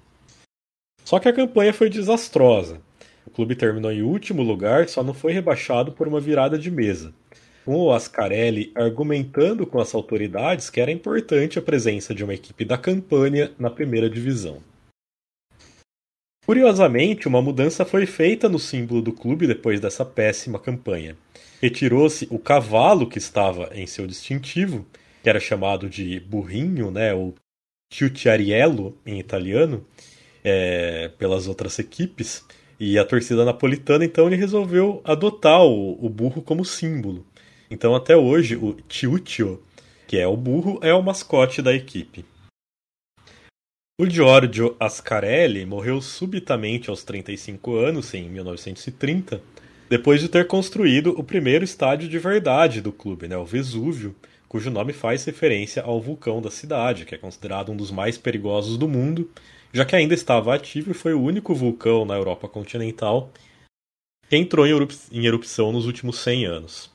[1.05, 2.81] Só que a campanha foi desastrosa.
[3.27, 7.13] O clube terminou em último lugar, só não foi rebaixado por uma virada de mesa,
[7.65, 12.65] com o Ascarelli argumentando com as autoridades que era importante a presença de uma equipe
[12.65, 14.63] da Campania na primeira divisão.
[16.47, 21.17] Curiosamente, uma mudança foi feita no símbolo do clube depois dessa péssima campanha.
[21.63, 24.85] Retirou-se o cavalo que estava em seu distintivo,
[25.23, 27.35] que era chamado de burrinho, né, ou
[27.93, 29.87] Ciucciariello em italiano,
[30.45, 32.45] é, pelas outras equipes,
[32.79, 37.27] e a torcida napolitana então ele resolveu adotar o, o burro como símbolo.
[37.71, 39.63] Então até hoje o Ciuccio,
[40.09, 42.25] que é o burro, é o mascote da equipe.
[44.01, 49.43] O Giorgio Ascarelli morreu subitamente aos 35 anos, em 1930,
[49.91, 54.17] depois de ter construído o primeiro estádio de verdade do clube, né, o Vesúvio,
[54.49, 58.79] cujo nome faz referência ao vulcão da cidade, que é considerado um dos mais perigosos
[58.79, 59.31] do mundo,
[59.73, 63.31] já que ainda estava ativo e foi o único vulcão na Europa continental
[64.29, 66.91] que entrou em erupção nos últimos 100 anos.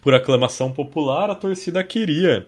[0.00, 2.46] Por aclamação popular, a torcida queria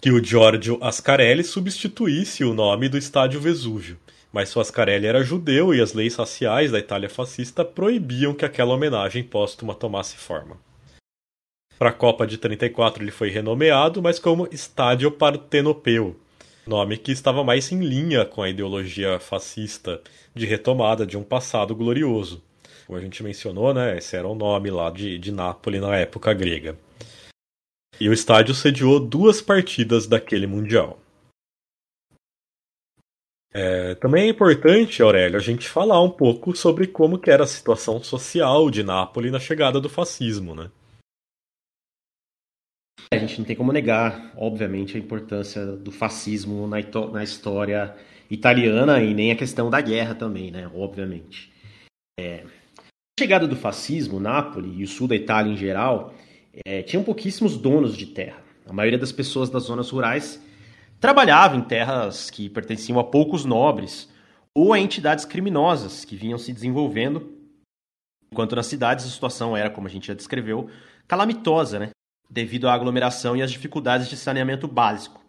[0.00, 3.98] que o Giorgio Ascarelli substituísse o nome do estádio Vesúvio.
[4.32, 8.74] Mas o Ascarelli era judeu e as leis raciais da Itália fascista proibiam que aquela
[8.74, 10.58] homenagem póstuma tomasse forma.
[11.78, 16.16] Para a Copa de 34 ele foi renomeado, mas como Estádio Partenopeu,
[16.66, 20.02] Nome que estava mais em linha com a ideologia fascista
[20.34, 22.42] de retomada de um passado glorioso.
[22.86, 26.34] Como a gente mencionou, né, esse era o nome lá de, de Nápoles na época
[26.34, 26.76] grega.
[28.00, 30.98] E o estádio sediou duas partidas daquele Mundial.
[33.54, 37.46] É, também é importante, Aurélio, a gente falar um pouco sobre como que era a
[37.46, 40.70] situação social de Nápoles na chegada do fascismo, né?
[43.12, 46.78] A gente não tem como negar, obviamente, a importância do fascismo na,
[47.12, 47.94] na história
[48.28, 50.70] italiana e nem a questão da guerra também, né?
[50.74, 51.52] Obviamente.
[52.18, 52.44] É...
[52.78, 56.14] A chegada do fascismo, Nápoles e o sul da Itália em geral,
[56.66, 58.42] é, tinham pouquíssimos donos de terra.
[58.66, 60.42] A maioria das pessoas das zonas rurais
[61.00, 64.10] trabalhava em terras que pertenciam a poucos nobres
[64.54, 67.32] ou a entidades criminosas que vinham se desenvolvendo,
[68.32, 70.68] enquanto nas cidades a situação era, como a gente já descreveu,
[71.06, 71.90] calamitosa, né?
[72.28, 75.24] Devido à aglomeração e às dificuldades de saneamento básico.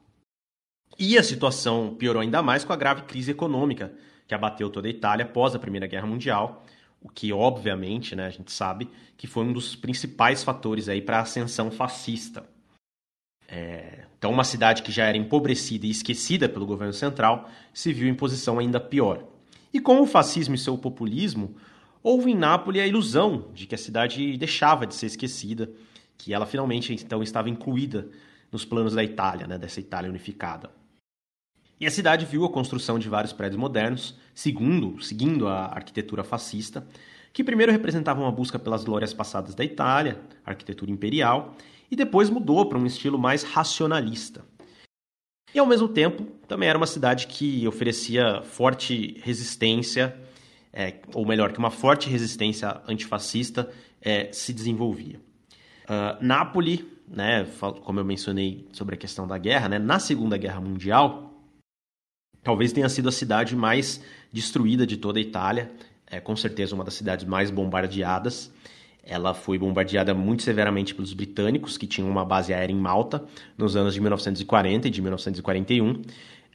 [0.98, 3.94] E a situação piorou ainda mais com a grave crise econômica
[4.28, 6.66] que abateu toda a Itália após a Primeira Guerra Mundial,
[7.02, 11.20] o que obviamente, né, a gente sabe, que foi um dos principais fatores aí para
[11.20, 12.44] a ascensão fascista.
[13.48, 18.10] É, então, uma cidade que já era empobrecida e esquecida pelo governo central se viu
[18.10, 19.24] em posição ainda pior.
[19.74, 21.56] E com o fascismo e seu populismo,
[22.04, 25.70] houve em Nápoles a ilusão de que a cidade deixava de ser esquecida,
[26.18, 28.10] que ela finalmente então estava incluída
[28.52, 30.72] nos planos da Itália, né, dessa Itália unificada.
[31.80, 36.88] E a cidade viu a construção de vários prédios modernos, segundo, seguindo a arquitetura fascista,
[37.32, 41.56] que primeiro representavam uma busca pelas glórias passadas da Itália, arquitetura imperial,
[41.92, 44.44] e depois mudou para um estilo mais racionalista.
[45.54, 50.18] E ao mesmo tempo, também era uma cidade que oferecia forte resistência,
[50.74, 55.22] é, ou melhor, que uma forte resistência antifascista é, se desenvolvia.
[55.90, 57.48] Uh, Nápoles, né,
[57.84, 61.34] como eu mencionei sobre a questão da guerra, né, na Segunda Guerra Mundial,
[62.44, 65.72] talvez tenha sido a cidade mais destruída de toda a Itália,
[66.06, 68.52] é com certeza uma das cidades mais bombardeadas.
[69.04, 73.24] Ela foi bombardeada muito severamente pelos britânicos, que tinham uma base aérea em Malta,
[73.58, 76.02] nos anos de 1940 e de 1941.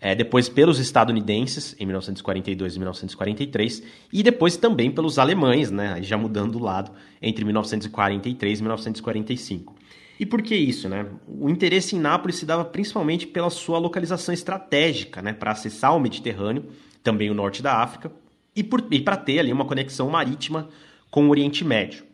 [0.04, 6.18] É, depois pelos estadunidenses, em 1942 e 1943, e depois também pelos alemães, né, já
[6.18, 6.90] mudando o lado,
[7.22, 9.76] entre 1943 e 1945.
[10.18, 10.88] E por que isso?
[10.88, 11.06] Né?
[11.28, 16.00] O interesse em Nápoles se dava principalmente pela sua localização estratégica né, para acessar o
[16.00, 16.64] Mediterrâneo,
[17.00, 18.10] também o norte da África,
[18.56, 20.68] e, para ter ali uma conexão marítima
[21.12, 22.04] com o Oriente Médio.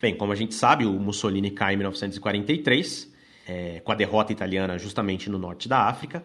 [0.00, 3.09] Bem, como a gente sabe, o Mussolini cai em 1943,
[3.50, 6.22] é, com a derrota italiana justamente no norte da África.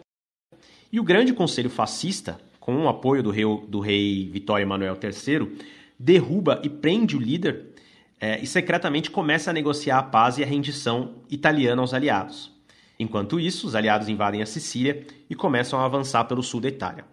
[0.92, 5.58] E o Grande Conselho Fascista, com o apoio do rei, do rei Vitório Emanuel III,
[5.98, 7.74] derruba e prende o líder
[8.20, 12.52] é, e secretamente começa a negociar a paz e a rendição italiana aos aliados.
[12.98, 17.04] Enquanto isso, os aliados invadem a Sicília e começam a avançar pelo sul da Itália.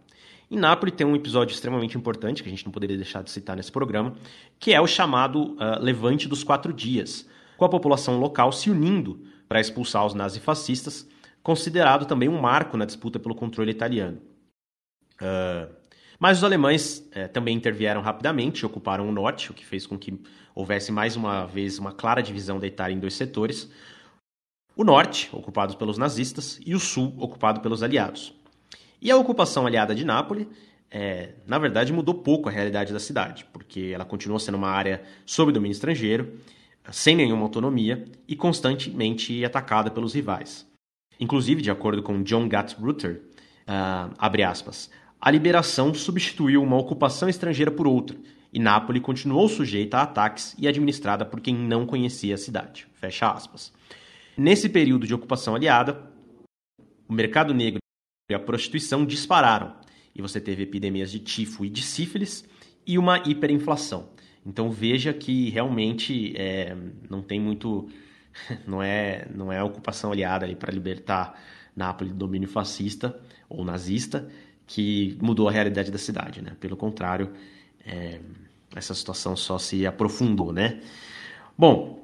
[0.49, 3.56] Em Nápoles tem um episódio extremamente importante que a gente não poderia deixar de citar
[3.56, 4.13] nesse programa,
[4.60, 9.32] que é o chamado uh, Levante dos Quatro Dias, com a população local se unindo
[9.53, 11.07] para expulsar os nazifascistas,
[11.43, 14.19] considerado também um marco na disputa pelo controle italiano.
[15.21, 15.71] Uh,
[16.19, 20.19] mas os alemães uh, também intervieram rapidamente ocuparam o norte, o que fez com que
[20.55, 23.69] houvesse mais uma vez uma clara divisão da Itália em dois setores.
[24.75, 28.33] O norte, ocupado pelos nazistas, e o sul, ocupado pelos aliados.
[28.99, 30.47] E a ocupação aliada de Nápoles,
[30.89, 35.03] é, na verdade, mudou pouco a realidade da cidade, porque ela continua sendo uma área
[35.27, 36.39] sob domínio estrangeiro,
[36.91, 40.67] sem nenhuma autonomia e constantemente atacada pelos rivais.
[41.19, 43.23] Inclusive, de acordo com John Gatrutter,
[43.61, 44.89] uh, abre aspas,
[45.21, 48.17] a liberação substituiu uma ocupação estrangeira por outra,
[48.51, 52.85] e Nápoles continuou sujeita a ataques e administrada por quem não conhecia a cidade.
[52.93, 53.73] Fecha aspas.
[54.37, 56.11] Nesse período de ocupação aliada,
[57.07, 57.79] o mercado negro
[58.29, 59.75] e a prostituição dispararam.
[60.15, 62.45] E você teve epidemias de tifo e de sífilis
[62.85, 64.09] e uma hiperinflação.
[64.45, 66.75] Então veja que realmente é,
[67.10, 67.89] não tem muito.
[68.65, 71.39] Não é, não é a ocupação aliada ali para libertar
[71.76, 73.15] Nápoles do domínio fascista
[73.47, 74.28] ou nazista
[74.65, 76.41] que mudou a realidade da cidade.
[76.41, 76.55] Né?
[76.59, 77.32] Pelo contrário,
[77.86, 78.20] é,
[78.76, 80.51] essa situação só se aprofundou.
[80.51, 80.82] Né?
[81.57, 82.03] Bom,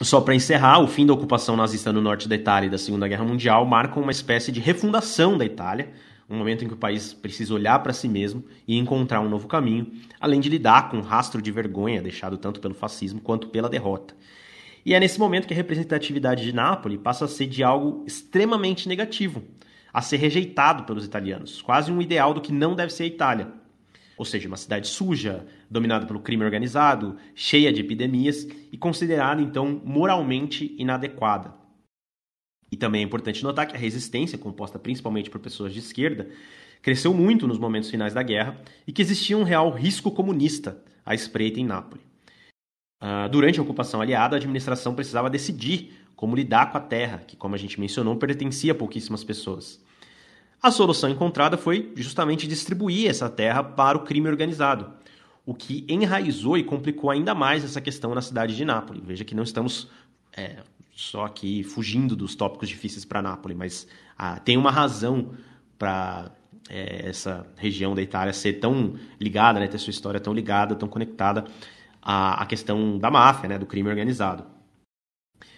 [0.00, 3.06] só para encerrar, o fim da ocupação nazista no norte da Itália e da Segunda
[3.06, 5.92] Guerra Mundial marcam uma espécie de refundação da Itália,
[6.30, 9.48] um momento em que o país precisa olhar para si mesmo e encontrar um novo
[9.48, 13.68] caminho, além de lidar com um rastro de vergonha deixado tanto pelo fascismo quanto pela
[13.68, 14.14] derrota.
[14.86, 18.88] E é nesse momento que a representatividade de Nápoles passa a ser de algo extremamente
[18.88, 19.42] negativo,
[19.92, 23.52] a ser rejeitado pelos italianos, quase um ideal do que não deve ser a Itália,
[24.16, 29.80] ou seja, uma cidade suja, dominada pelo crime organizado, cheia de epidemias e considerada então
[29.84, 31.59] moralmente inadequada.
[32.70, 36.28] E também é importante notar que a resistência, composta principalmente por pessoas de esquerda,
[36.82, 41.14] cresceu muito nos momentos finais da guerra e que existia um real risco comunista à
[41.14, 42.04] espreita em Nápoles.
[43.02, 47.34] Uh, durante a ocupação aliada, a administração precisava decidir como lidar com a terra, que,
[47.34, 49.80] como a gente mencionou, pertencia a pouquíssimas pessoas.
[50.62, 54.92] A solução encontrada foi justamente distribuir essa terra para o crime organizado,
[55.46, 59.02] o que enraizou e complicou ainda mais essa questão na cidade de Nápoles.
[59.02, 59.88] Veja que não estamos
[60.36, 60.58] é,
[61.00, 63.88] só aqui fugindo dos tópicos difíceis para Nápoles, mas
[64.18, 65.30] ah, tem uma razão
[65.78, 66.30] para
[66.68, 70.88] é, essa região da Itália ser tão ligada, né, ter sua história tão ligada, tão
[70.88, 71.46] conectada
[72.02, 74.44] à, à questão da máfia, né, do crime organizado.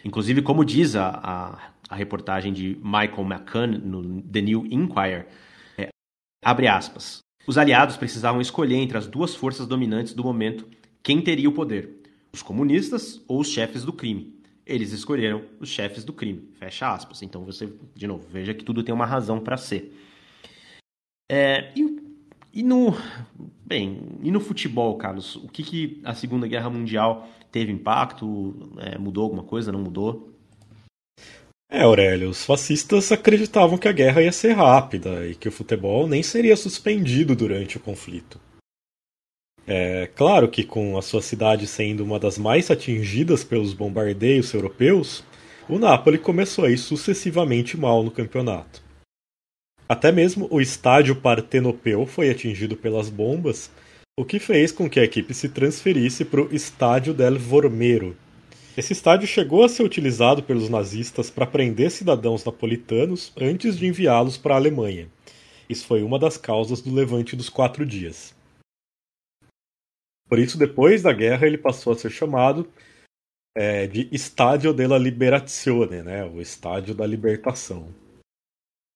[0.04, 5.26] Inclusive, como diz a, a, a reportagem de Michael McCann no The New Inquirer,
[5.76, 5.88] é,
[6.44, 7.18] abre aspas,
[7.48, 10.68] os aliados precisavam escolher entre as duas forças dominantes do momento
[11.02, 12.00] quem teria o poder,
[12.32, 14.41] os comunistas ou os chefes do crime.
[14.72, 16.48] Eles escolheram os chefes do crime.
[16.58, 17.20] Fecha aspas.
[17.20, 19.94] Então você, de novo, veja que tudo tem uma razão para ser.
[21.30, 22.00] É, e,
[22.54, 22.96] e, no.
[23.66, 25.36] Bem, e no futebol, Carlos?
[25.36, 28.72] O que, que a Segunda Guerra Mundial teve impacto?
[28.78, 29.70] É, mudou alguma coisa?
[29.70, 30.32] Não mudou?
[31.70, 36.06] É, Aurélio, os fascistas acreditavam que a guerra ia ser rápida e que o futebol
[36.06, 38.40] nem seria suspendido durante o conflito.
[39.66, 45.22] É claro que, com a sua cidade sendo uma das mais atingidas pelos bombardeios europeus,
[45.68, 48.82] o Napoli começou a ir sucessivamente mal no campeonato.
[49.88, 53.70] Até mesmo o estádio partenopeu foi atingido pelas bombas
[54.18, 58.14] o que fez com que a equipe se transferisse para o Estádio del Vormero.
[58.76, 64.36] Esse estádio chegou a ser utilizado pelos nazistas para prender cidadãos napolitanos antes de enviá-los
[64.36, 65.08] para a Alemanha.
[65.68, 68.34] Isso foi uma das causas do levante dos quatro dias.
[70.32, 72.66] Por isso, depois da guerra, ele passou a ser chamado
[73.54, 77.88] é, de Estádio della Liberazione, né, o Estádio da Libertação.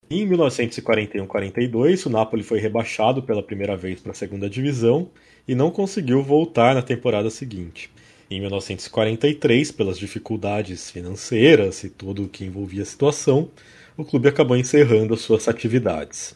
[0.09, 5.11] Em 1941-42, o Napoli foi rebaixado pela primeira vez para a segunda divisão
[5.47, 7.91] e não conseguiu voltar na temporada seguinte.
[8.31, 13.51] Em 1943, pelas dificuldades financeiras e tudo o que envolvia a situação,
[13.95, 16.35] o clube acabou encerrando as suas atividades.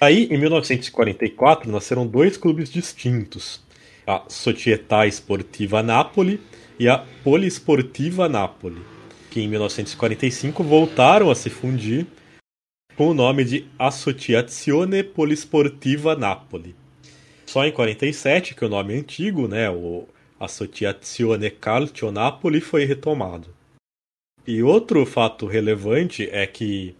[0.00, 3.60] Aí, em 1944, nasceram dois clubes distintos:
[4.06, 6.40] a Società Sportiva Napoli
[6.78, 8.80] e a Polisportiva Napoli,
[9.30, 12.06] que em 1945 voltaram a se fundir
[12.96, 16.74] com o nome de Associazione Polisportiva Napoli.
[17.46, 20.06] Só em 47 que o nome antigo, né, o
[20.38, 23.48] Associazione Calcio Napoli, foi retomado.
[24.46, 26.94] E outro fato relevante é que,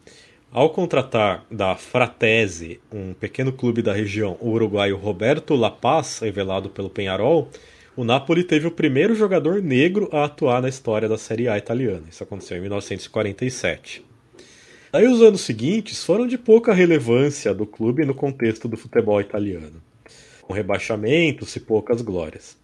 [0.51, 6.71] ao contratar da Fratese, um pequeno clube da região, o uruguaio Roberto La Paz, revelado
[6.71, 7.51] pelo Penharol,
[7.95, 12.05] o Napoli teve o primeiro jogador negro a atuar na história da Série A italiana.
[12.09, 14.05] Isso aconteceu em 1947.
[14.93, 19.83] Aí os anos seguintes foram de pouca relevância do clube no contexto do futebol italiano,
[20.41, 22.57] com rebaixamentos e poucas glórias.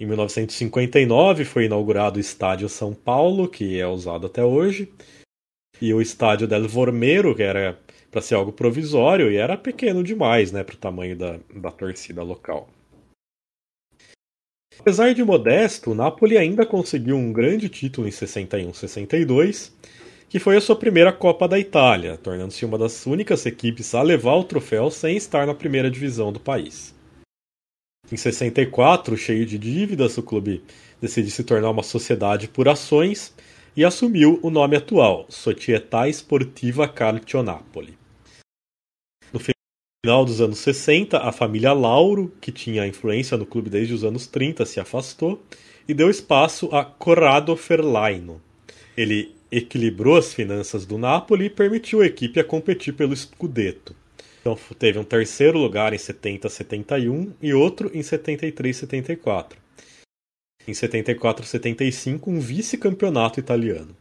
[0.00, 4.90] Em 1959 foi inaugurado o Estádio São Paulo, que é usado até hoje,
[5.80, 7.78] e o Estádio del Vormero, que era
[8.10, 12.22] para ser algo provisório e era pequeno demais né, para o tamanho da, da torcida
[12.22, 12.68] local.
[14.78, 19.72] Apesar de modesto, o Napoli ainda conseguiu um grande título em 61-62
[20.28, 24.34] que foi a sua primeira Copa da Itália, tornando-se uma das únicas equipes a levar
[24.34, 26.94] o troféu sem estar na primeira divisão do país.
[28.12, 30.62] Em 64, cheio de dívidas, o clube
[31.00, 33.34] decidiu se tornar uma sociedade por ações
[33.78, 37.96] e assumiu o nome atual, Società Sportiva Calcio Napoli.
[39.32, 44.02] No final dos anos 60, a família Lauro, que tinha influência no clube desde os
[44.02, 45.40] anos 30, se afastou
[45.86, 48.42] e deu espaço a Corrado Ferlaino.
[48.96, 53.94] Ele equilibrou as finanças do Napoli e permitiu a equipe a competir pelo Scudetto.
[54.40, 59.52] Então teve um terceiro lugar em 70-71 e outro em 73-74.
[60.68, 63.96] Em 74-75, um vice-campeonato italiano.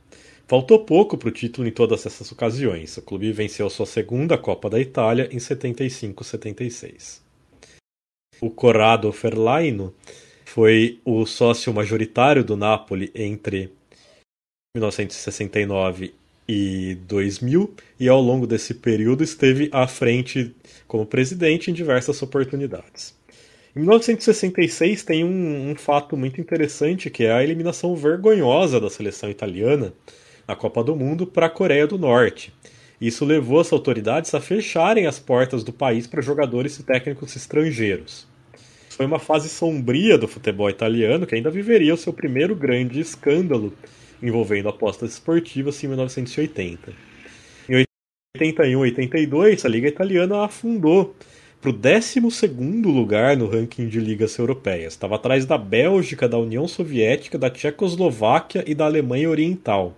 [0.45, 2.97] Faltou pouco para o título em todas essas ocasiões.
[2.97, 7.21] O clube venceu sua segunda Copa da Itália em 75-76.
[8.41, 9.95] O Corrado Ferlaino
[10.43, 13.71] foi o sócio majoritário do Napoli entre
[14.75, 16.13] 1969
[16.49, 20.53] e 2000, e ao longo desse período esteve à frente
[20.85, 23.16] como presidente em diversas oportunidades.
[23.77, 29.29] Em 1966 tem um, um, fato muito interessante que é a eliminação vergonhosa da seleção
[29.29, 29.93] italiana
[30.47, 32.51] na Copa do Mundo para a Coreia do Norte.
[32.99, 38.27] Isso levou as autoridades a fecharem as portas do país para jogadores e técnicos estrangeiros.
[38.89, 43.71] Foi uma fase sombria do futebol italiano que ainda viveria o seu primeiro grande escândalo
[44.23, 46.93] envolvendo apostas esportivas em 1980.
[47.69, 47.85] Em
[48.41, 51.15] 81 82, a Liga Italiana afundou
[51.59, 52.19] para o 12
[52.85, 54.93] lugar no ranking de ligas europeias.
[54.93, 59.95] Estava atrás da Bélgica, da União Soviética, da Tchecoslováquia e da Alemanha Oriental.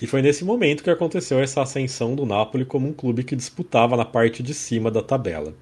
[0.00, 3.96] E foi nesse momento que aconteceu essa ascensão do Napoli como um clube que disputava
[3.96, 5.54] na parte de cima da tabela.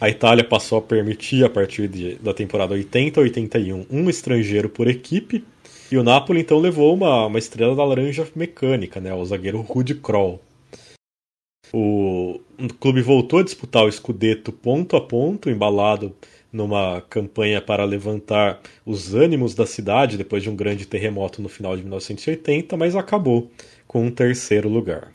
[0.00, 5.44] A Itália passou a permitir, a partir de, da temporada 80-81, um estrangeiro por equipe,
[5.90, 9.94] e o Napoli então levou uma, uma estrela da laranja mecânica, né, o zagueiro Rudi
[9.94, 10.40] Kroll.
[11.72, 16.14] O, o clube voltou a disputar o Scudetto ponto a ponto, embalado
[16.52, 21.76] numa campanha para levantar os ânimos da cidade depois de um grande terremoto no final
[21.76, 23.50] de 1980, mas acabou
[23.88, 25.10] com um terceiro lugar.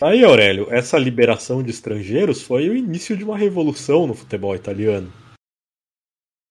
[0.00, 5.12] Aí, Aurélio, essa liberação de estrangeiros foi o início de uma revolução no futebol italiano.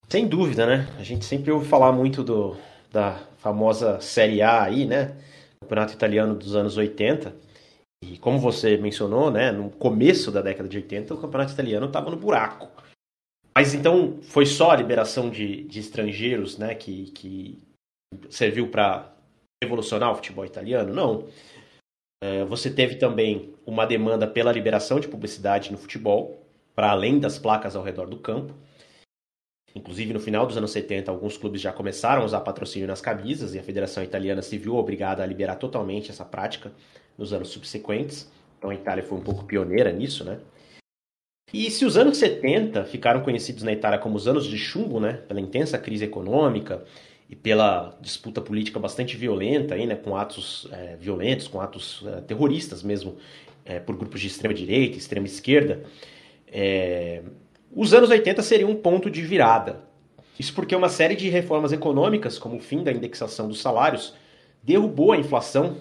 [0.09, 0.87] Sem dúvida, né?
[0.99, 2.57] A gente sempre ouve falar muito do,
[2.91, 5.15] da famosa Série A aí, né?
[5.61, 7.33] Campeonato italiano dos anos 80.
[8.11, 12.11] E como você mencionou, né, no começo da década de 80, o campeonato italiano estava
[12.11, 12.69] no buraco.
[13.55, 17.63] Mas então foi só a liberação de, de estrangeiros né, que, que
[18.29, 19.13] serviu para
[19.63, 20.93] revolucionar o futebol italiano?
[20.93, 21.27] Não.
[22.21, 26.45] É, você teve também uma demanda pela liberação de publicidade no futebol,
[26.75, 28.53] para além das placas ao redor do campo.
[29.75, 33.55] Inclusive, no final dos anos 70, alguns clubes já começaram a usar patrocínio nas camisas
[33.55, 36.71] e a Federação Italiana se viu obrigada a liberar totalmente essa prática
[37.17, 38.31] nos anos subsequentes.
[38.57, 40.39] Então a Itália foi um pouco pioneira nisso, né?
[41.53, 45.13] E se os anos 70 ficaram conhecidos na Itália como os anos de chumbo, né,
[45.27, 46.83] pela intensa crise econômica
[47.29, 52.21] e pela disputa política bastante violenta, aí, né, com atos é, violentos, com atos é,
[52.21, 53.17] terroristas mesmo,
[53.65, 55.83] é, por grupos de extrema direita, extrema esquerda,
[56.51, 57.21] é,
[57.71, 59.81] os anos 80 seriam um ponto de virada.
[60.39, 64.15] Isso porque uma série de reformas econômicas, como o fim da indexação dos salários,
[64.63, 65.77] derrubou a inflação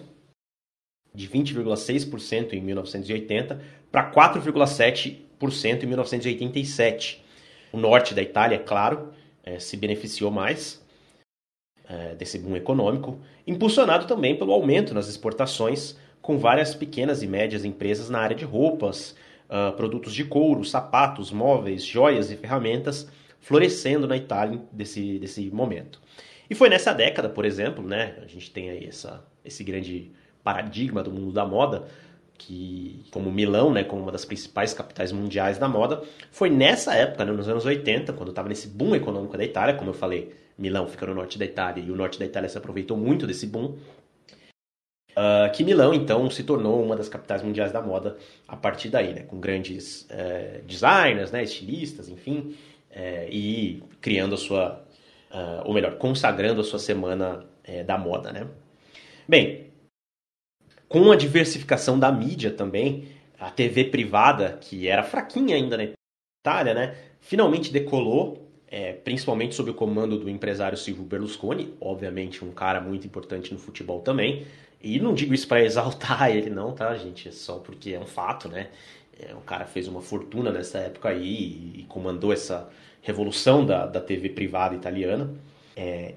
[1.15, 3.61] de 20,6% em 1980
[3.91, 7.23] para 4,7% em 1987.
[7.73, 9.13] O norte da Itália, é claro,
[9.45, 10.83] é, se beneficiou mais
[11.89, 17.65] é, desse boom econômico, impulsionado também pelo aumento nas exportações, com várias pequenas e médias
[17.65, 19.17] empresas na área de roupas,
[19.51, 23.09] uh, produtos de couro, sapatos, móveis, joias e ferramentas
[23.41, 26.01] florescendo na Itália desse, desse momento.
[26.49, 30.13] E foi nessa década, por exemplo, né, a gente tem aí essa, esse grande
[30.43, 31.89] paradigma do mundo da moda,
[32.39, 37.25] que como Milão, né, como uma das principais capitais mundiais da moda, foi nessa época,
[37.25, 40.87] né, nos anos 80, quando estava nesse boom econômico da Itália, como eu falei, Milão
[40.87, 43.77] fica no norte da Itália e o norte da Itália se aproveitou muito desse boom,
[45.13, 48.17] uh, que Milão então se tornou uma das capitais mundiais da moda
[48.49, 52.57] a partir daí, né, com grandes uh, designers, né, estilistas, enfim,
[52.91, 54.85] uh, e criando a sua,
[55.31, 58.47] uh, ou melhor, consagrando a sua semana eh, da moda, né.
[59.29, 59.72] Bem,
[60.93, 63.09] com a diversificação da mídia também,
[63.41, 65.89] a TV privada, que era fraquinha ainda na
[66.45, 72.51] Itália, né, finalmente decolou, é, principalmente sob o comando do empresário Silvio Berlusconi, obviamente um
[72.53, 74.47] cara muito importante no futebol também.
[74.83, 77.29] E não digo isso para exaltar ele, não, tá, gente?
[77.29, 78.69] É só porque é um fato, né?
[79.19, 82.69] É, o cara fez uma fortuna nessa época aí e, e comandou essa
[83.01, 85.31] revolução da, da TV privada italiana.
[85.75, 86.15] É,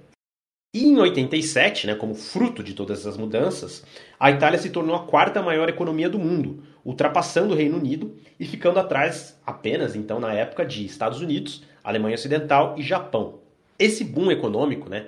[0.75, 3.85] e em 87, né, como fruto de todas essas mudanças,
[4.19, 8.45] a Itália se tornou a quarta maior economia do mundo, ultrapassando o Reino Unido e
[8.45, 13.39] ficando atrás apenas, então, na época, de Estados Unidos, Alemanha Ocidental e Japão.
[13.79, 15.07] Esse boom econômico né,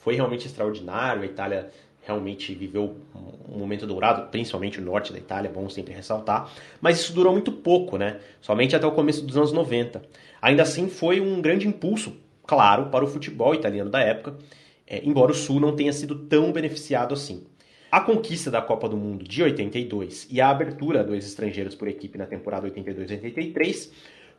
[0.00, 1.70] foi realmente extraordinário, a Itália
[2.00, 2.96] realmente viveu
[3.48, 7.32] um momento dourado, principalmente o norte da Itália, é bom sempre ressaltar, mas isso durou
[7.32, 8.18] muito pouco, né?
[8.40, 10.02] somente até o começo dos anos 90.
[10.40, 14.36] Ainda assim, foi um grande impulso, claro, para o futebol italiano da época,
[14.92, 17.46] é, embora o Sul não tenha sido tão beneficiado assim.
[17.90, 22.18] A conquista da Copa do Mundo de 82 e a abertura dos estrangeiros por equipe
[22.18, 23.90] na temporada 82-83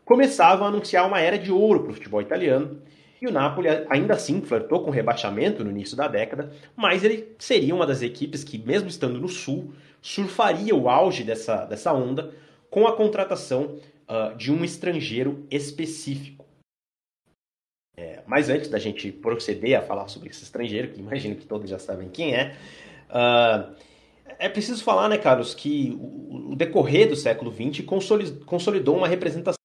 [0.05, 2.81] começavam a anunciar uma era de ouro para o futebol italiano,
[3.19, 7.73] e o Napoli ainda assim flertou com rebaixamento no início da década, mas ele seria
[7.73, 12.31] uma das equipes que, mesmo estando no Sul, surfaria o auge dessa, dessa onda
[12.69, 13.77] com a contratação
[14.09, 16.42] uh, de um estrangeiro específico.
[17.95, 21.69] É, mas antes da gente proceder a falar sobre esse estrangeiro, que imagino que todos
[21.69, 22.55] já sabem quem é,
[23.09, 23.75] uh,
[24.39, 27.85] é preciso falar, né, Carlos, que o, o decorrer do século XX
[28.45, 29.55] consolidou uma representação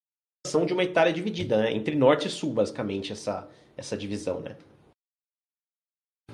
[0.67, 4.57] de uma Itália dividida, né, entre norte e sul, basicamente, essa, essa divisão, né?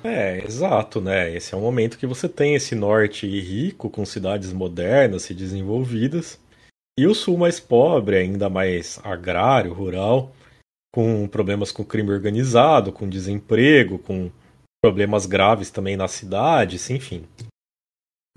[0.02, 1.34] É, exato, né?
[1.34, 6.38] Esse é um momento que você tem esse norte rico, com cidades modernas e desenvolvidas,
[6.98, 10.30] e o sul mais pobre, ainda mais agrário, rural,
[10.94, 14.30] com problemas com crime organizado, com desemprego, com
[14.80, 17.24] problemas graves também na cidade, enfim.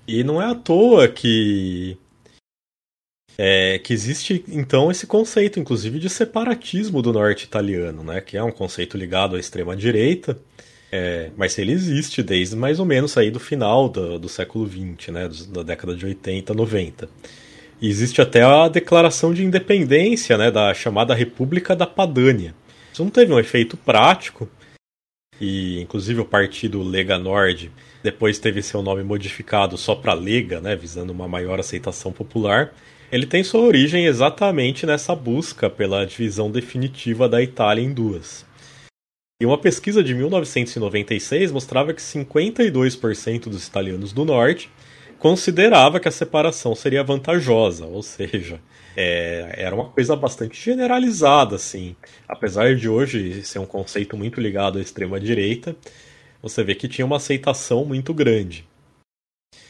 [0.08, 1.99] E não é à toa que
[3.38, 8.22] é, que existe então esse conceito, inclusive, de separatismo do norte italiano, né?
[8.22, 10.36] Que é um conceito ligado à extrema direita,
[10.91, 15.10] é, mas ele existe desde mais ou menos aí do final do, do século XX,
[15.10, 15.30] né?
[15.49, 17.08] Da década de 80, 90.
[17.82, 20.49] Existe até a declaração de independência, né?
[20.49, 22.55] Da chamada República da Padânia.
[22.91, 24.49] Isso não teve um efeito prático,
[25.39, 27.71] e inclusive o partido Lega Nord
[28.03, 32.73] depois teve seu nome modificado só para Lega, né, visando uma maior aceitação popular.
[33.11, 38.45] Ele tem sua origem exatamente nessa busca pela divisão definitiva da Itália em duas.
[39.41, 44.69] E uma pesquisa de 1996 mostrava que 52% dos italianos do norte
[45.20, 48.59] considerava que a separação seria vantajosa, ou seja,
[48.95, 51.95] é, era uma coisa bastante generalizada, assim.
[52.28, 55.76] Apesar de hoje ser um conceito muito ligado à extrema-direita,
[56.41, 58.65] você vê que tinha uma aceitação muito grande.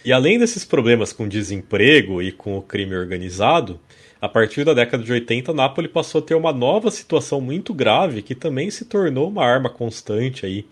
[0.03, 3.79] E além desses problemas com desemprego e com o crime organizado,
[4.21, 8.21] a partir da década de 80, Nápoles passou a ter uma nova situação muito grave
[8.21, 10.65] que também se tornou uma arma constante aí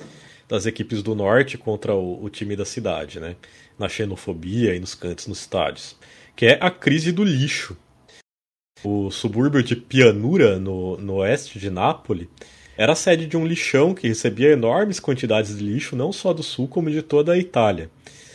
[0.47, 3.36] das equipes do norte contra o, o time da cidade, né?
[3.78, 5.95] Na xenofobia e nos cantos nos estádios,
[6.36, 7.78] que é a crise do lixo.
[8.84, 12.28] O subúrbio de Pianura, no, no oeste de Nápoles,
[12.78, 16.43] era a sede de um lixão que recebia enormes quantidades de lixo não só do
[16.43, 17.89] sul como de toda a Itália.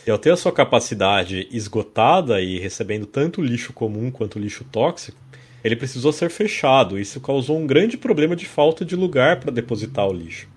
[0.05, 5.17] E ao ter a sua capacidade esgotada e recebendo tanto lixo comum quanto lixo tóxico,
[5.63, 6.99] ele precisou ser fechado.
[6.99, 10.47] Isso causou um grande problema de falta de lugar para depositar o lixo.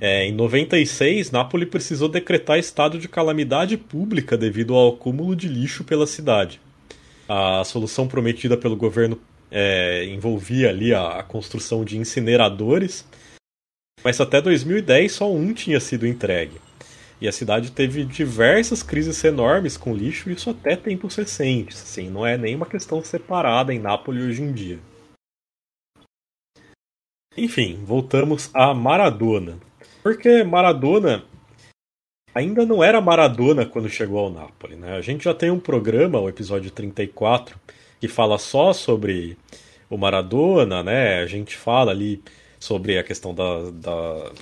[0.00, 5.84] É, em 96, Nápoles precisou decretar estado de calamidade pública devido ao acúmulo de lixo
[5.84, 6.58] pela cidade.
[7.28, 9.20] A solução prometida pelo governo
[9.50, 13.04] é, envolvia ali a, a, construção de incineradores,
[14.02, 16.56] mas até 2010 só um tinha sido entregue.
[17.20, 21.82] E a cidade teve diversas crises enormes com lixo, isso até tempos recentes.
[21.82, 24.78] Assim, não é nenhuma questão separada em Nápoles hoje em dia.
[27.36, 29.69] Enfim, voltamos a Maradona.
[30.02, 31.24] Porque Maradona
[32.34, 34.76] ainda não era Maradona quando chegou ao Napoli.
[34.76, 34.96] Né?
[34.96, 37.58] A gente já tem um programa, o episódio 34,
[38.00, 39.36] que fala só sobre
[39.88, 41.20] o Maradona, né?
[41.20, 42.22] A gente fala ali
[42.58, 44.32] sobre a questão da, da,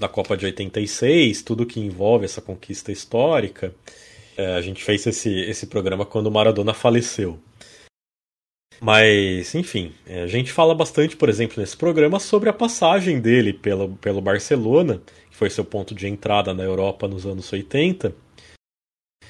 [0.00, 3.72] da Copa de 86, tudo que envolve essa conquista histórica.
[4.36, 7.38] É, a gente fez esse, esse programa quando o Maradona faleceu.
[8.80, 13.52] Mas, enfim, é, a gente fala bastante, por exemplo, nesse programa sobre a passagem dele
[13.52, 15.00] pelo, pelo Barcelona,
[15.30, 18.14] que foi seu ponto de entrada na Europa nos anos 80.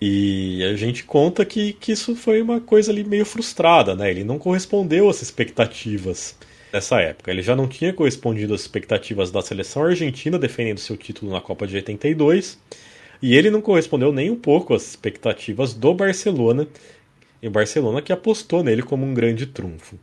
[0.01, 4.11] E a gente conta que, que isso foi uma coisa ali meio frustrada, né?
[4.11, 6.37] Ele não correspondeu às expectativas
[6.73, 7.31] nessa época.
[7.31, 11.67] Ele já não tinha correspondido às expectativas da seleção argentina defendendo seu título na Copa
[11.67, 12.59] de 82.
[13.23, 16.69] E ele não correspondeu nem um pouco às expectativas do Barcelona,
[17.43, 19.99] e o Barcelona que apostou nele como um grande trunfo.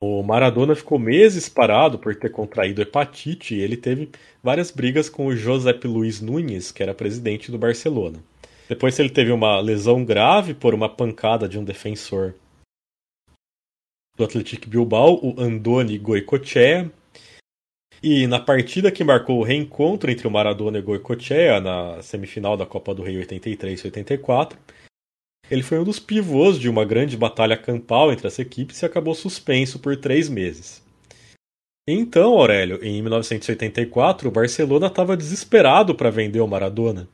[0.00, 5.26] O Maradona ficou meses parado por ter contraído hepatite e ele teve várias brigas com
[5.26, 8.22] o Josep Luiz Nunes, que era presidente do Barcelona.
[8.68, 12.34] Depois ele teve uma lesão grave por uma pancada de um defensor
[14.16, 16.90] do Atlético Bilbao, o Andoni Goicoechea.
[18.00, 22.56] E na partida que marcou o reencontro entre o Maradona e o Goicoechea na semifinal
[22.56, 24.58] da Copa do Rei 83 e 84,
[25.50, 29.14] ele foi um dos pivôs de uma grande batalha campal entre as equipes e acabou
[29.14, 30.82] suspenso por três meses.
[31.90, 37.08] Então, Aurélio, em 1984, o Barcelona estava desesperado para vender o Maradona.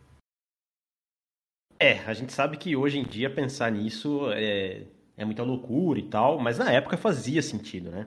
[1.79, 4.83] É, a gente sabe que hoje em dia pensar nisso é,
[5.17, 8.07] é muita loucura e tal, mas na época fazia sentido, né?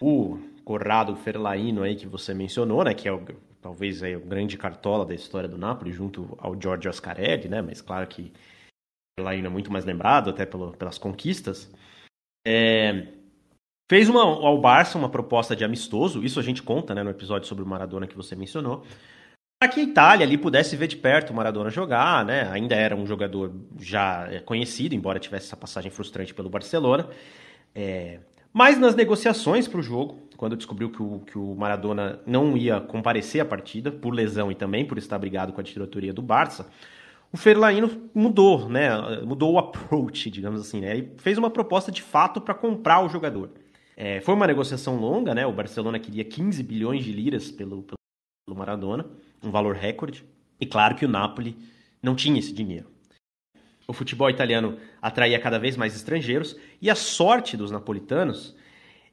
[0.00, 3.24] O Corrado Ferlaino aí que você mencionou, né, que é o,
[3.62, 7.80] talvez aí o grande cartola da história do Napoli, junto ao Giorgio Ascarelli, né, mas
[7.80, 8.32] claro que
[9.26, 11.70] ainda muito mais lembrado, até pelo, pelas conquistas,
[12.46, 13.08] é,
[13.90, 17.48] fez uma, ao Barça uma proposta de amistoso, isso a gente conta né, no episódio
[17.48, 18.84] sobre o Maradona que você mencionou,
[19.60, 22.48] para que a Itália ali pudesse ver de perto o Maradona jogar, né?
[22.52, 27.08] Ainda era um jogador já conhecido, embora tivesse essa passagem frustrante pelo Barcelona.
[27.74, 28.20] É...
[28.52, 32.80] Mas nas negociações para o jogo, quando descobriu que o, que o Maradona não ia
[32.80, 36.70] comparecer à partida, por lesão e também por estar brigado com a diretoria do Barça,
[37.32, 38.90] o Ferlaino mudou, né?
[39.22, 40.98] Mudou o approach, digamos assim, né?
[40.98, 43.50] E fez uma proposta de fato para comprar o jogador.
[43.96, 45.46] É, foi uma negociação longa, né?
[45.46, 49.06] O Barcelona queria 15 bilhões de liras pelo, pelo Maradona,
[49.42, 50.24] um valor recorde.
[50.60, 51.56] E claro que o Napoli
[52.02, 52.86] não tinha esse dinheiro.
[53.86, 58.54] O futebol italiano atraía cada vez mais estrangeiros e a sorte dos napolitanos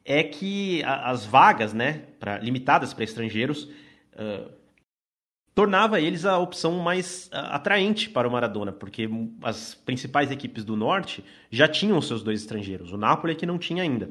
[0.03, 3.63] é que as vagas, né, pra, limitadas para estrangeiros,
[4.13, 4.51] uh,
[5.55, 9.09] tornava eles a opção mais atraente para o Maradona, porque
[9.41, 13.57] as principais equipes do norte já tinham seus dois estrangeiros, o Napoli é que não
[13.57, 14.09] tinha ainda.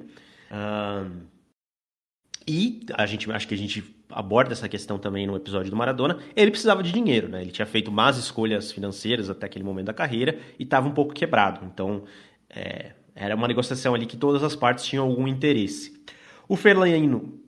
[2.48, 6.18] E a gente acho que a gente aborda essa questão também no episódio do Maradona.
[6.36, 7.42] Ele precisava de dinheiro, né?
[7.42, 11.14] Ele tinha feito más escolhas financeiras até aquele momento da carreira e estava um pouco
[11.14, 11.64] quebrado.
[11.64, 12.04] Então,
[12.50, 16.04] é, era uma negociação ali que todas as partes tinham algum interesse.
[16.46, 17.40] O Ferlaino,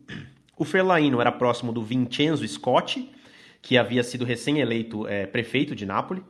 [0.57, 3.11] o Ferlaino era próximo do Vincenzo Scotti,
[3.67, 6.23] que havia sido recém-eleito é, prefeito de Nápoles.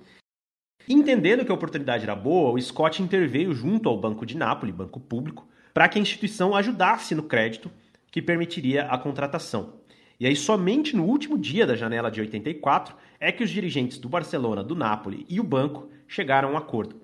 [0.89, 4.99] Entendendo que a oportunidade era boa, o Scott interveio junto ao Banco de Nápoles, banco
[4.99, 7.71] público, para que a instituição ajudasse no crédito
[8.11, 9.75] que permitiria a contratação.
[10.19, 14.09] E aí, somente no último dia da janela de 84 é que os dirigentes do
[14.09, 16.99] Barcelona, do Napoli e o banco chegaram a um acordo.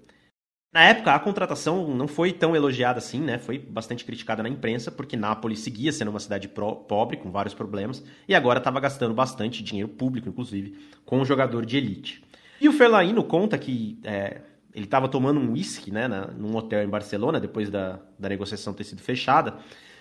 [0.72, 3.36] Na época, a contratação não foi tão elogiada assim, né?
[3.36, 8.02] Foi bastante criticada na imprensa, porque Nápoles seguia sendo uma cidade pobre, com vários problemas,
[8.26, 12.24] e agora estava gastando bastante dinheiro público, inclusive, com um jogador de elite.
[12.58, 14.40] E o Ferlaino conta que é,
[14.74, 16.08] ele estava tomando um whisky, né,
[16.38, 19.58] num hotel em Barcelona, depois da, da negociação ter sido fechada,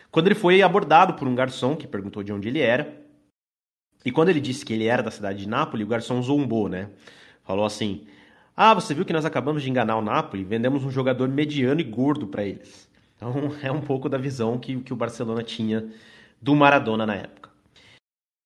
[0.09, 3.01] quando ele foi abordado por um garçom que perguntou de onde ele era.
[4.05, 6.89] E quando ele disse que ele era da cidade de Nápoles, o garçom zombou, né?
[7.43, 8.05] Falou assim:
[8.64, 10.47] Ah, você viu que nós acabamos de enganar o Nápoles?
[10.47, 12.88] Vendemos um jogador mediano e gordo para eles.
[13.16, 13.34] Então
[13.64, 15.91] é um pouco da visão que, que o Barcelona tinha
[16.39, 17.49] do Maradona na época.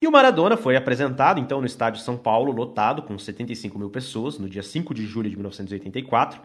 [0.01, 4.39] E o Maradona foi apresentado então no estádio São Paulo, lotado, com 75 mil pessoas,
[4.39, 6.41] no dia 5 de julho de 1984.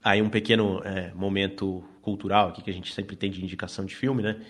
[0.00, 3.96] Aí um pequeno é, momento cultural aqui que a gente sempre tem de indicação de
[3.96, 4.40] filme, né?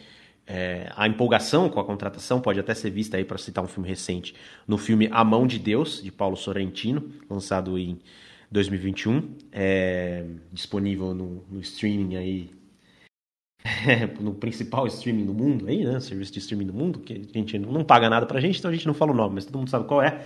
[0.46, 3.88] É, a empolgação com a contratação pode até ser vista aí para citar um filme
[3.88, 4.34] recente
[4.66, 7.98] no filme A Mão de Deus de Paulo Sorrentino, lançado em
[8.50, 12.50] 2021, é, disponível no, no, streaming aí
[14.20, 16.00] no principal streaming do mundo aí, né?
[16.00, 18.74] Serviço de streaming do mundo que a gente não paga nada pra gente, então a
[18.74, 20.22] gente não fala o nome, mas todo mundo sabe qual é.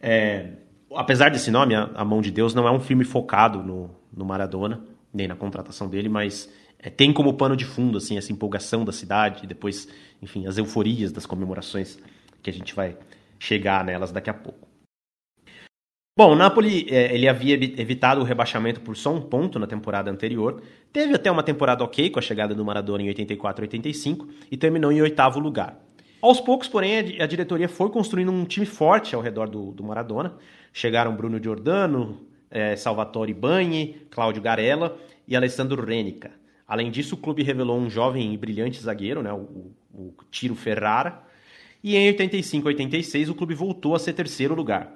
[0.00, 0.50] é
[0.94, 4.24] apesar desse nome, a, a Mão de Deus não é um filme focado no, no
[4.24, 6.50] Maradona nem na contratação dele, mas
[6.82, 9.88] é, tem como pano de fundo assim essa empolgação da cidade, depois,
[10.20, 11.98] enfim, as euforias das comemorações
[12.42, 12.96] que a gente vai
[13.38, 14.68] chegar nelas daqui a pouco.
[16.14, 20.10] Bom, o Napoli é, ele havia evitado o rebaixamento por só um ponto na temporada
[20.10, 20.62] anterior,
[20.92, 24.92] teve até uma temporada ok com a chegada do Maradona em 84 85 e terminou
[24.92, 25.80] em oitavo lugar.
[26.20, 30.34] Aos poucos, porém, a diretoria foi construindo um time forte ao redor do, do Maradona.
[30.72, 32.20] Chegaram Bruno Giordano,
[32.50, 36.41] é, Salvatore Bagni, Cláudio Garella e Alessandro Renica.
[36.66, 41.22] Além disso, o clube revelou um jovem e brilhante zagueiro, né, o, o Tiro Ferrara,
[41.82, 44.92] e em 85 86 o clube voltou a ser terceiro lugar.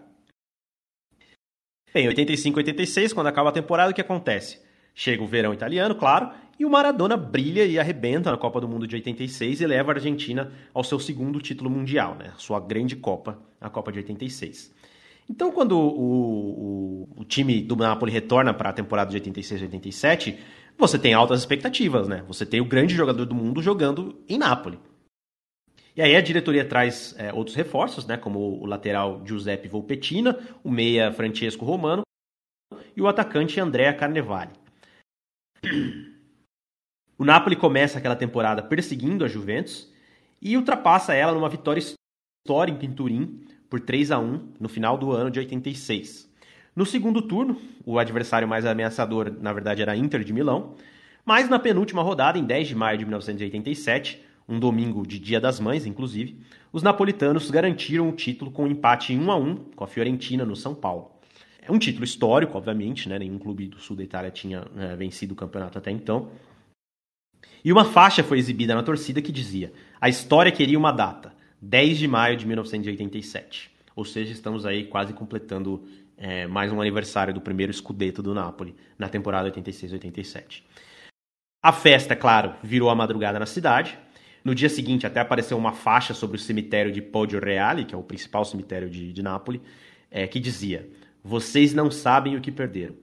[1.95, 4.61] Em 85 86, quando acaba a temporada, o que acontece?
[4.95, 8.87] Chega o verão italiano, claro, e o Maradona brilha e arrebenta na Copa do Mundo
[8.87, 12.33] de 86 e leva a Argentina ao seu segundo título mundial, né?
[12.39, 14.75] sua grande Copa, a Copa de 86.
[15.29, 19.65] Então, quando o, o, o time do Napoli retorna para a temporada de 86 e
[19.65, 20.39] 87,
[20.79, 22.23] você tem altas expectativas, né?
[22.29, 24.79] Você tem o grande jogador do mundo jogando em Napoli.
[25.97, 28.17] E aí a diretoria traz é, outros reforços, né?
[28.17, 32.03] Como o lateral Giuseppe Volpetina, o meia Francesco Romano
[32.95, 34.53] e o atacante Andrea Carnevale.
[37.19, 39.91] O Napoli começa aquela temporada perseguindo a Juventus
[40.41, 45.13] e ultrapassa ela numa vitória histórica em Turim por 3 a 1 no final do
[45.13, 46.26] ano de 86.
[46.77, 47.57] No segundo turno,
[47.87, 50.75] o adversário mais ameaçador, na verdade, era a Inter de Milão,
[51.25, 55.59] mas na penúltima rodada, em 10 de maio de 1987, um domingo de Dia das
[55.59, 56.39] Mães, inclusive,
[56.71, 60.45] os napolitanos garantiram o título com um empate em 1 a 1 com a Fiorentina
[60.45, 61.13] no São Paulo.
[61.63, 63.19] É um título histórico, obviamente, né?
[63.19, 66.29] nenhum clube do sul da Itália tinha é, vencido o campeonato até então.
[67.65, 71.35] E uma faixa foi exibida na torcida que dizia: A história queria uma data.
[71.61, 73.71] 10 de maio de 1987.
[73.97, 75.83] Ou seja, estamos aí quase completando
[76.17, 80.63] é, mais um aniversário do primeiro escudeto do Napoli na temporada 86-87.
[81.63, 83.99] A festa, é claro, virou a madrugada na cidade.
[84.45, 87.99] No dia seguinte, até apareceu uma faixa sobre o cemitério de Poggio Reale, que é
[87.99, 89.61] o principal cemitério de, de Nápoles,
[90.11, 90.89] é, que dizia:
[91.25, 92.95] Vocês não sabem o que perderam.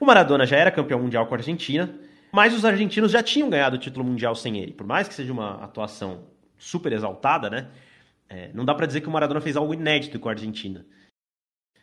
[0.00, 1.94] O Maradona já era campeão mundial com a Argentina,
[2.32, 4.72] mas os argentinos já tinham ganhado o título mundial sem ele.
[4.72, 6.24] Por mais que seja uma atuação
[6.56, 7.68] super exaltada, né?
[8.28, 10.84] É, não dá para dizer que o Maradona fez algo inédito com a Argentina.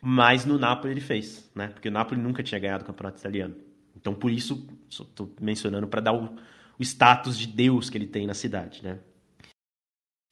[0.08, 1.66] Mas no Napoli ele fez, né?
[1.66, 3.56] Porque o Napoli nunca tinha ganhado o campeonato italiano.
[3.96, 6.36] Então por isso estou mencionando para dar o,
[6.78, 9.00] o, status de Deus que ele tem na cidade, né?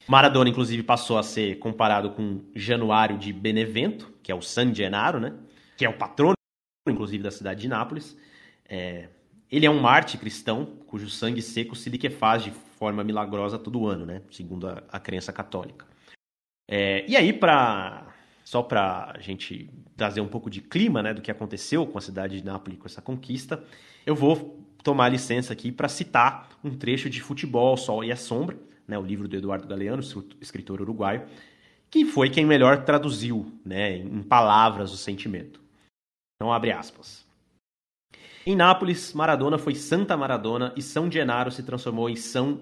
[0.07, 5.19] Maradona inclusive passou a ser comparado com Januário de Benevento, que é o San Gennaro,
[5.19, 5.33] né?
[5.75, 6.35] Que é o patrono
[6.87, 8.17] inclusive da cidade de Nápoles.
[8.69, 9.09] É,
[9.51, 14.05] ele é um Marte cristão cujo sangue seco se liquefaz de forma milagrosa todo ano,
[14.05, 14.21] né?
[14.31, 15.85] Segundo a, a crença católica.
[16.65, 18.14] É, e aí, para
[18.45, 22.01] só para a gente trazer um pouco de clima né, do que aconteceu com a
[22.01, 23.63] cidade de Nápoles com essa conquista,
[24.05, 28.55] eu vou tomar licença aqui para citar um trecho de Futebol, Sol e a Sombra,
[28.87, 30.03] né, o livro do Eduardo Galeano,
[30.39, 31.25] escritor uruguaio,
[31.89, 35.59] que foi quem melhor traduziu né, em palavras o sentimento.
[36.35, 37.25] Então, abre aspas.
[38.45, 42.61] Em Nápoles, Maradona foi Santa Maradona e São Genaro se transformou em São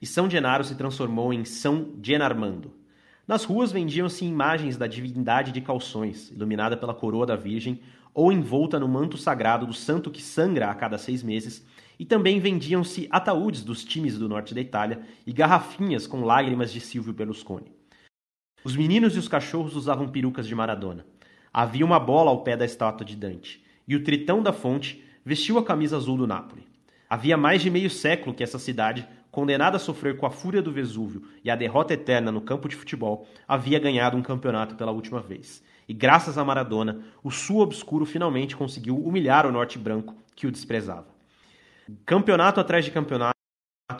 [0.00, 2.81] e São Genaro se transformou em São Genarmando.
[3.26, 7.80] Nas ruas vendiam-se imagens da divindade de calções, iluminada pela coroa da Virgem,
[8.12, 11.64] ou envolta no manto sagrado do santo que sangra a cada seis meses,
[11.98, 16.80] e também vendiam-se ataúdes dos times do norte da Itália e garrafinhas com lágrimas de
[16.80, 17.72] Silvio Berlusconi.
[18.64, 21.06] Os meninos e os cachorros usavam perucas de Maradona.
[21.52, 25.58] Havia uma bola ao pé da estátua de Dante, e o tritão da fonte vestiu
[25.58, 26.64] a camisa azul do Nápoles.
[27.08, 30.70] Havia mais de meio século que essa cidade, condenada a sofrer com a fúria do
[30.70, 35.20] Vesúvio e a derrota eterna no campo de futebol, havia ganhado um campeonato pela última
[35.20, 35.64] vez.
[35.88, 40.52] E graças a Maradona, o sul obscuro finalmente conseguiu humilhar o norte branco que o
[40.52, 41.08] desprezava.
[42.04, 43.32] Campeonato atrás de campeonato,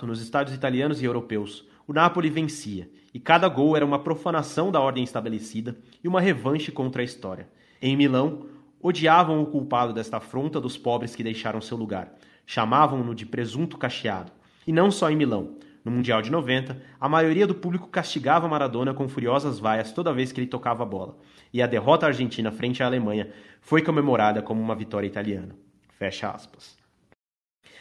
[0.02, 4.80] nos estádios italianos e europeus, o Napoli vencia, e cada gol era uma profanação da
[4.80, 7.48] ordem estabelecida e uma revanche contra a história.
[7.80, 8.46] Em Milão,
[8.80, 12.14] odiavam o culpado desta afronta dos pobres que deixaram seu lugar,
[12.46, 14.30] chamavam-no de presunto cacheado.
[14.66, 15.56] E não só em Milão.
[15.84, 20.30] No Mundial de 90, a maioria do público castigava Maradona com furiosas vaias toda vez
[20.30, 21.18] que ele tocava a bola.
[21.52, 25.56] E a derrota argentina frente à Alemanha foi comemorada como uma vitória italiana.
[25.98, 26.76] Fecha aspas.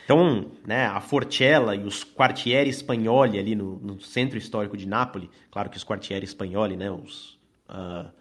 [0.04, 5.30] Então, né, a Forcella e os quartieri espanholi ali no, no, centro histórico de Nápoles,
[5.50, 8.12] claro que os quartieri espanholi, né, os, uh,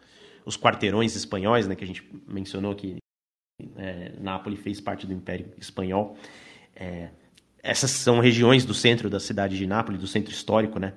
[0.45, 2.99] os quarteirões espanhóis, né, que a gente mencionou que
[3.77, 6.17] é, Nápoles fez parte do Império Espanhol.
[6.75, 7.11] É,
[7.63, 10.93] essas são regiões do centro da cidade de Nápoles, do centro histórico, né?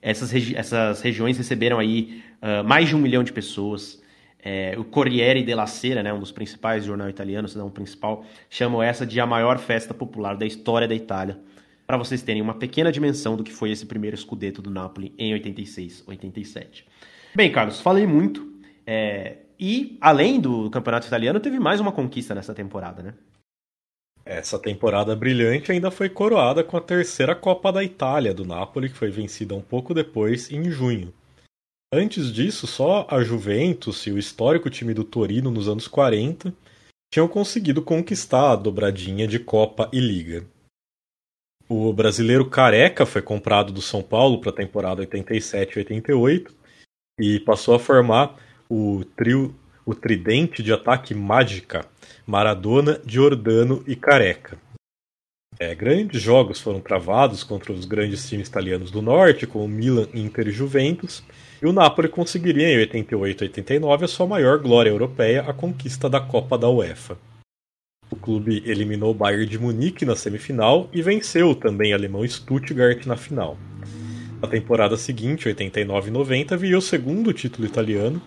[0.00, 4.02] Essas, regi essas regiões receberam aí uh, mais de um milhão de pessoas.
[4.44, 9.06] É, o Corriere della Sera, né, um dos principais jornais italianos, cidadão principal, chamam essa
[9.06, 11.38] de a maior festa popular da história da Itália,
[11.86, 15.32] para vocês terem uma pequena dimensão do que foi esse primeiro escudeto do Napoli em
[15.32, 16.84] 86, 87.
[17.36, 18.52] Bem, Carlos, falei muito.
[18.84, 23.14] É, e, além do campeonato italiano, teve mais uma conquista nessa temporada, né?
[24.32, 28.96] Essa temporada brilhante ainda foi coroada com a terceira Copa da Itália do Napoli, que
[28.96, 31.12] foi vencida um pouco depois, em junho.
[31.92, 36.54] Antes disso, só a Juventus e o histórico time do Torino nos anos 40
[37.12, 40.46] tinham conseguido conquistar a dobradinha de Copa e Liga.
[41.68, 46.54] O brasileiro Careca foi comprado do São Paulo para a temporada 87 88
[47.20, 49.54] e passou a formar o trio,
[49.84, 51.86] o tridente de ataque mágica,
[52.26, 54.58] Maradona, Giordano e Careca.
[55.58, 60.48] É, grandes jogos foram travados contra os grandes times italianos do norte, como Milan, Inter
[60.48, 61.22] e Juventus,
[61.62, 66.08] e o Napoli conseguiria em 88 e 89 a sua maior glória europeia, a conquista
[66.08, 67.16] da Copa da UEFA.
[68.10, 73.06] O clube eliminou o Bayern de Munique na semifinal e venceu também o alemão Stuttgart
[73.06, 73.56] na final.
[74.40, 78.20] Na temporada seguinte, 89 e 90, viu o segundo título italiano,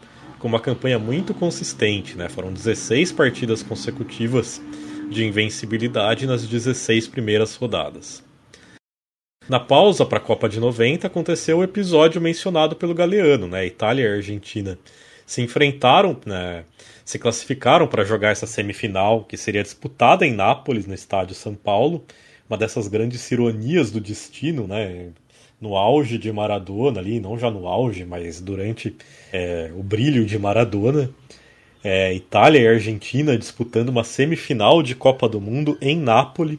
[0.45, 2.29] com uma campanha muito consistente, né?
[2.29, 4.61] Foram 16 partidas consecutivas
[5.09, 8.23] de invencibilidade nas 16 primeiras rodadas.
[9.49, 13.65] Na pausa para a Copa de 90 aconteceu o episódio mencionado pelo Galeano, né?
[13.65, 14.77] Itália e Argentina
[15.25, 16.63] se enfrentaram, né?
[17.03, 22.05] se classificaram para jogar essa semifinal que seria disputada em Nápoles, no estádio São Paulo,
[22.47, 25.09] uma dessas grandes ironias do destino, né?
[25.59, 28.95] No auge de Maradona ali, não já no auge, mas durante
[29.31, 31.09] é, o brilho de Maradona.
[31.83, 36.57] É, Itália e Argentina disputando uma semifinal de Copa do Mundo em Nápoles.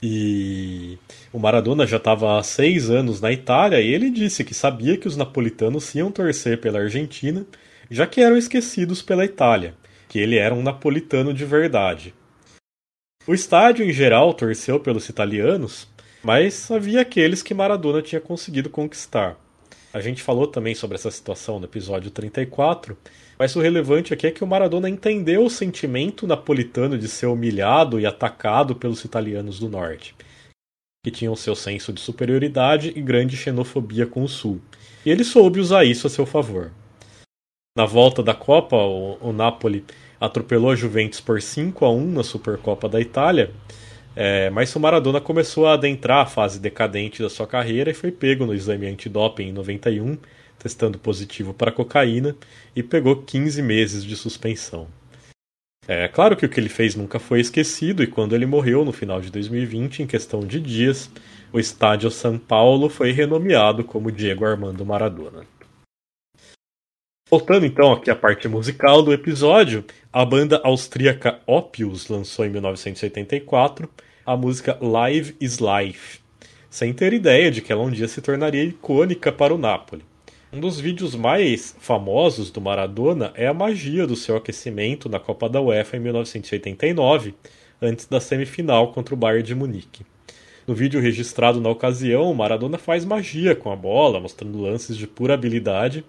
[0.00, 0.96] E
[1.32, 5.08] o Maradona já estava há seis anos na Itália e ele disse que sabia que
[5.08, 7.44] os napolitanos iam torcer pela Argentina,
[7.90, 9.74] já que eram esquecidos pela Itália,
[10.08, 12.14] que ele era um napolitano de verdade.
[13.26, 15.88] O estádio em geral torceu pelos italianos,
[16.28, 19.34] mas havia aqueles que Maradona tinha conseguido conquistar.
[19.94, 22.94] A gente falou também sobre essa situação no episódio 34,
[23.38, 27.98] mas o relevante aqui é que o Maradona entendeu o sentimento napolitano de ser humilhado
[27.98, 30.14] e atacado pelos italianos do norte,
[31.02, 34.60] que tinham seu senso de superioridade e grande xenofobia com o sul.
[35.06, 36.70] E ele soube usar isso a seu favor.
[37.74, 39.82] Na volta da Copa, o, o Napoli
[40.20, 43.50] atropelou a Juventus por 5 a 1 na Supercopa da Itália
[44.20, 48.10] é, mas o Maradona começou a adentrar a fase decadente da sua carreira e foi
[48.10, 50.18] pego no exame antidoping em 91,
[50.58, 52.34] testando positivo para cocaína,
[52.74, 54.88] e pegou 15 meses de suspensão.
[55.86, 58.90] É claro que o que ele fez nunca foi esquecido, e quando ele morreu no
[58.90, 61.08] final de 2020, em questão de dias,
[61.52, 65.46] o estádio São Paulo foi renomeado como Diego Armando Maradona.
[67.30, 73.88] Voltando então aqui à parte musical do episódio, a banda austríaca Opus lançou em 1984
[74.28, 76.20] a música Live is Life,
[76.68, 80.04] sem ter ideia de que ela um dia se tornaria icônica para o Napoli.
[80.52, 85.48] Um dos vídeos mais famosos do Maradona é a magia do seu aquecimento na Copa
[85.48, 87.34] da UEFA em 1989,
[87.80, 90.04] antes da semifinal contra o Bayern de Munique.
[90.66, 95.32] No vídeo registrado na ocasião, Maradona faz magia com a bola, mostrando lances de pura
[95.32, 96.04] habilidade,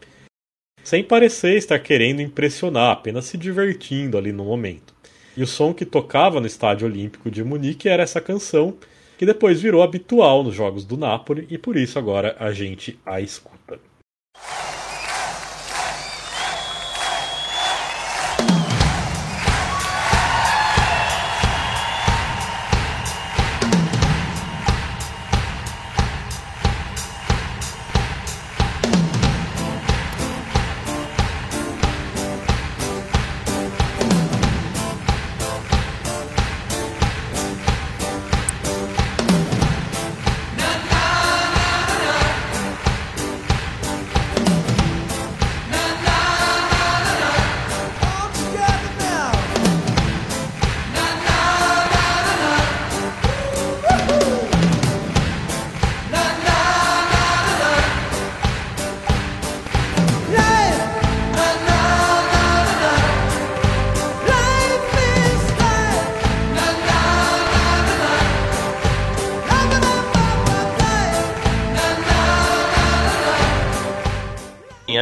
[0.84, 4.98] sem parecer estar querendo impressionar, apenas se divertindo ali no momento.
[5.39, 8.75] E o som que tocava no Estádio Olímpico de Munique era essa canção,
[9.17, 13.21] que depois virou habitual nos jogos do Napoli e por isso agora a gente a
[13.21, 13.79] escuta.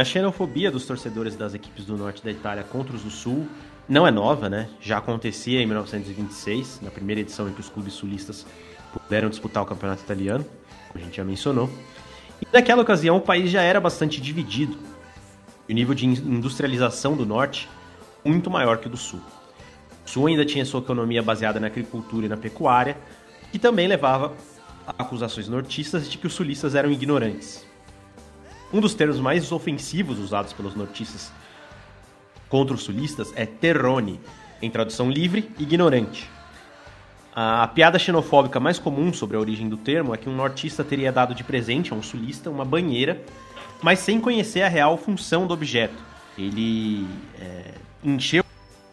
[0.08, 3.46] Xenofobia dos torcedores das equipes do norte da Itália contra os do sul
[3.88, 4.68] não é nova, né?
[4.80, 8.46] Já acontecia em 1926, na primeira edição em que os clubes sulistas
[8.92, 10.44] puderam disputar o campeonato italiano,
[10.88, 11.70] como a gente já mencionou.
[12.40, 14.78] E naquela ocasião o país já era bastante dividido.
[15.68, 17.68] E o nível de industrialização do norte
[18.24, 19.20] muito maior que o do sul.
[20.06, 22.96] O sul ainda tinha sua economia baseada na agricultura e na pecuária,
[23.52, 24.34] que também levava
[24.86, 27.67] a acusações nortistas de que os sulistas eram ignorantes.
[28.72, 31.32] Um dos termos mais ofensivos usados pelos nortistas
[32.48, 34.20] contra os sulistas é terrone,
[34.60, 36.28] em tradução livre, ignorante.
[37.34, 41.12] A piada xenofóbica mais comum sobre a origem do termo é que um nortista teria
[41.12, 43.22] dado de presente a um sulista uma banheira,
[43.80, 46.02] mas sem conhecer a real função do objeto.
[46.36, 47.06] Ele
[47.40, 48.44] é, encheu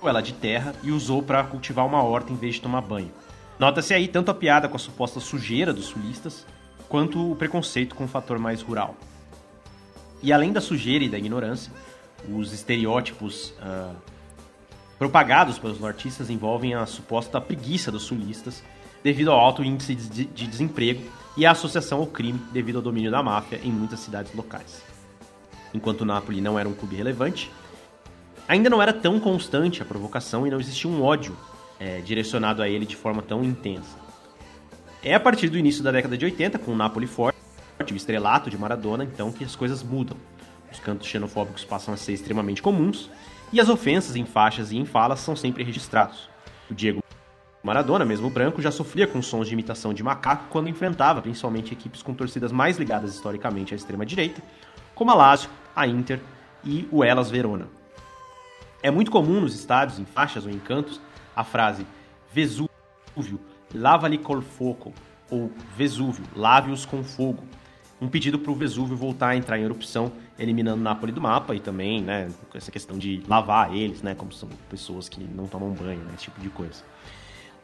[0.03, 3.11] ela de terra e usou para cultivar uma horta em vez de tomar banho.
[3.57, 6.45] Nota-se aí tanto a piada com a suposta sujeira dos sulistas,
[6.87, 8.95] quanto o preconceito com o fator mais rural.
[10.21, 11.71] E além da sujeira e da ignorância,
[12.29, 13.95] os estereótipos uh,
[14.97, 18.63] propagados pelos nortistas envolvem a suposta preguiça dos sulistas
[19.03, 21.03] devido ao alto índice de, de desemprego
[21.37, 24.81] e a associação ao crime devido ao domínio da máfia em muitas cidades locais.
[25.73, 27.51] Enquanto Napoli não era um clube relevante,
[28.47, 31.37] ainda não era tão constante a provocação e não existia um ódio
[31.79, 33.97] é, direcionado a ele de forma tão intensa.
[35.03, 37.34] É a partir do início da década de 80, com o Napoli forte,
[37.93, 40.17] o estrelato de Maradona, então que as coisas mudam.
[40.71, 43.09] Os cantos xenofóbicos passam a ser extremamente comuns
[43.51, 46.29] e as ofensas em faixas e em falas são sempre registrados.
[46.69, 47.01] O Diego
[47.63, 52.03] Maradona, mesmo branco, já sofria com sons de imitação de macaco quando enfrentava principalmente equipes
[52.03, 54.41] com torcidas mais ligadas historicamente à extrema-direita,
[54.93, 56.19] como a Lazio, a Inter
[56.63, 57.67] e o Elas Verona.
[58.83, 61.01] É muito comum nos estádios, em faixas ou em cantos,
[61.35, 61.87] a frase
[62.31, 62.69] Vesúvio,
[63.73, 64.93] lava-lhe col foco,
[65.29, 67.43] ou Vesúvio, lave-os com fogo,
[68.01, 71.59] um pedido para o Vesúvio voltar a entrar em erupção, eliminando Nápoles do mapa e
[71.59, 75.99] também, né, essa questão de lavar eles, né, como são pessoas que não tomam banho,
[75.99, 76.83] né, esse tipo de coisa.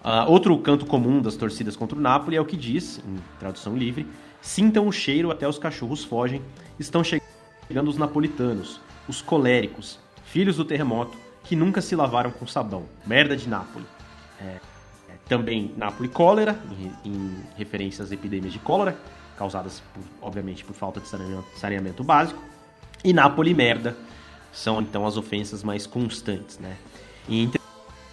[0.04, 3.78] Uh, outro canto comum das torcidas contra o Napoli é o que diz, em tradução
[3.78, 4.08] livre,
[4.42, 6.42] sintam o cheiro até os cachorros fogem,
[6.80, 12.86] estão chegando os napolitanos, os coléricos, filhos do terremoto, que nunca se lavaram com sabão,
[13.06, 13.88] merda de Nápoles.
[14.40, 14.60] É, é,
[15.28, 16.60] também Nápoles cólera,
[17.04, 18.98] em, em referência às epidemias de cólera,
[19.42, 21.08] causadas, por, obviamente, por falta de
[21.56, 22.40] saneamento, básico.
[23.04, 23.98] E Napoli merda
[24.54, 26.78] são então as ofensas mais constantes, né?
[27.28, 27.52] Em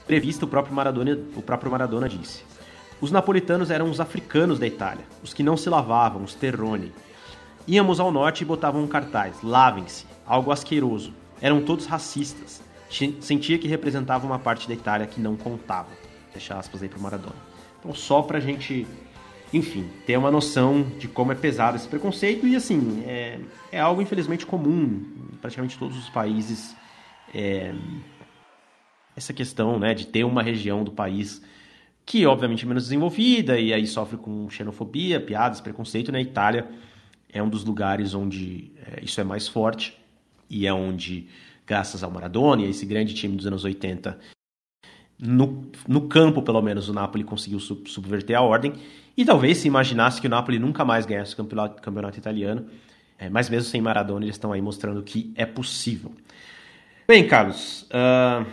[0.07, 2.43] entrevista, o próprio Maradona, o próprio Maradona disse:
[2.99, 6.95] Os napolitanos eram os africanos da Itália, os que não se lavavam, os terroni.
[7.67, 11.13] Íamos ao norte e botavam um cartaz: lavem-se, algo asqueroso.
[11.43, 12.63] Eram todos racistas.
[13.21, 15.91] Sentia que representava uma parte da Itália que não contava.
[16.33, 17.37] Deixa aspas aí pro Maradona.
[17.81, 18.87] Então, só pra gente
[19.53, 23.39] enfim, ter uma noção de como é pesado esse preconceito e assim, é,
[23.73, 26.77] é algo infelizmente comum em praticamente todos os países
[27.35, 27.75] é,
[29.17, 31.43] essa questão né, de ter uma região do país
[32.05, 36.11] que obviamente é menos desenvolvida e aí sofre com xenofobia, piadas, preconceito.
[36.11, 36.23] Na né?
[36.23, 36.67] Itália
[37.31, 39.99] é um dos lugares onde é, isso é mais forte
[40.49, 41.29] e é onde,
[41.67, 44.19] graças ao Maradona e esse grande time dos anos 80,
[45.19, 48.73] no, no campo pelo menos o Napoli conseguiu sub, subverter a ordem
[49.19, 52.67] e talvez se imaginasse que o Napoli nunca mais ganhasse o campeonato, campeonato italiano,
[53.19, 56.13] é, mas mesmo sem Maradona eles estão aí mostrando que é possível.
[57.05, 58.47] Bem, Carlos, uh,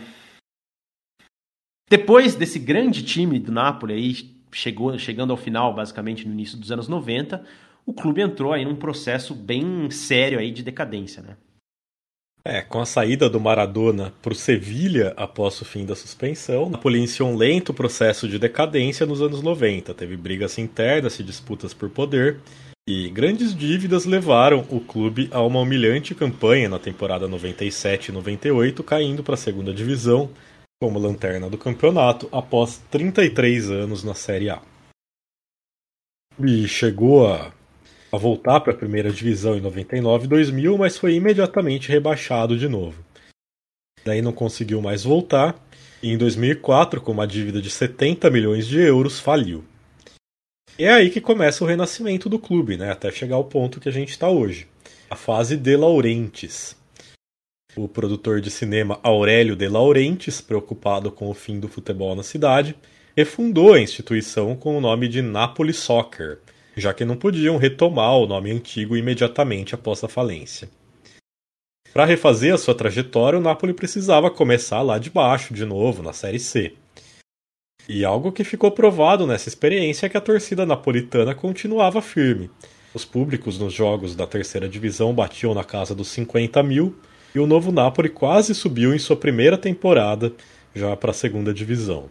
[1.88, 6.72] depois desse grande time do Napoli aí, chegou, chegando ao final, basicamente no início dos
[6.72, 7.44] anos 90,
[7.86, 11.36] o clube entrou aí num processo bem sério aí de decadência, né?
[12.48, 16.98] É, com a saída do Maradona para o Sevilha após o fim da suspensão, Napoli
[16.98, 19.92] iniciou um lento processo de decadência nos anos 90.
[19.92, 22.38] Teve brigas internas e disputas por poder,
[22.88, 28.80] e grandes dívidas levaram o clube a uma humilhante campanha na temporada 97 e 98,
[28.84, 30.30] caindo para a segunda divisão
[30.80, 34.62] como lanterna do campeonato após 33 anos na Série A.
[36.38, 37.50] E chegou a,
[38.16, 42.68] a voltar para a primeira divisão em 99 e 2000, mas foi imediatamente rebaixado de
[42.68, 43.04] novo.
[44.04, 45.54] Daí não conseguiu mais voltar
[46.02, 49.64] e em 2004, com uma dívida de 70 milhões de euros, faliu.
[50.78, 52.92] E é aí que começa o renascimento do clube, né?
[52.92, 54.68] até chegar ao ponto que a gente está hoje.
[55.08, 56.76] A fase de Laurentiis,
[57.76, 62.76] o produtor de cinema Aurélio de Laurentiis, preocupado com o fim do futebol na cidade,
[63.16, 66.38] refundou a instituição com o nome de Napoli Soccer,
[66.76, 70.68] já que não podiam retomar o nome antigo imediatamente após a falência.
[71.92, 76.12] Para refazer a sua trajetória, o Napoli precisava começar lá de baixo, de novo, na
[76.12, 76.74] Série C.
[77.88, 82.50] E algo que ficou provado nessa experiência é que a torcida napolitana continuava firme.
[82.92, 86.96] Os públicos nos jogos da terceira divisão batiam na casa dos 50 mil
[87.34, 90.32] e o novo Napoli quase subiu em sua primeira temporada
[90.74, 92.08] já para a segunda divisão.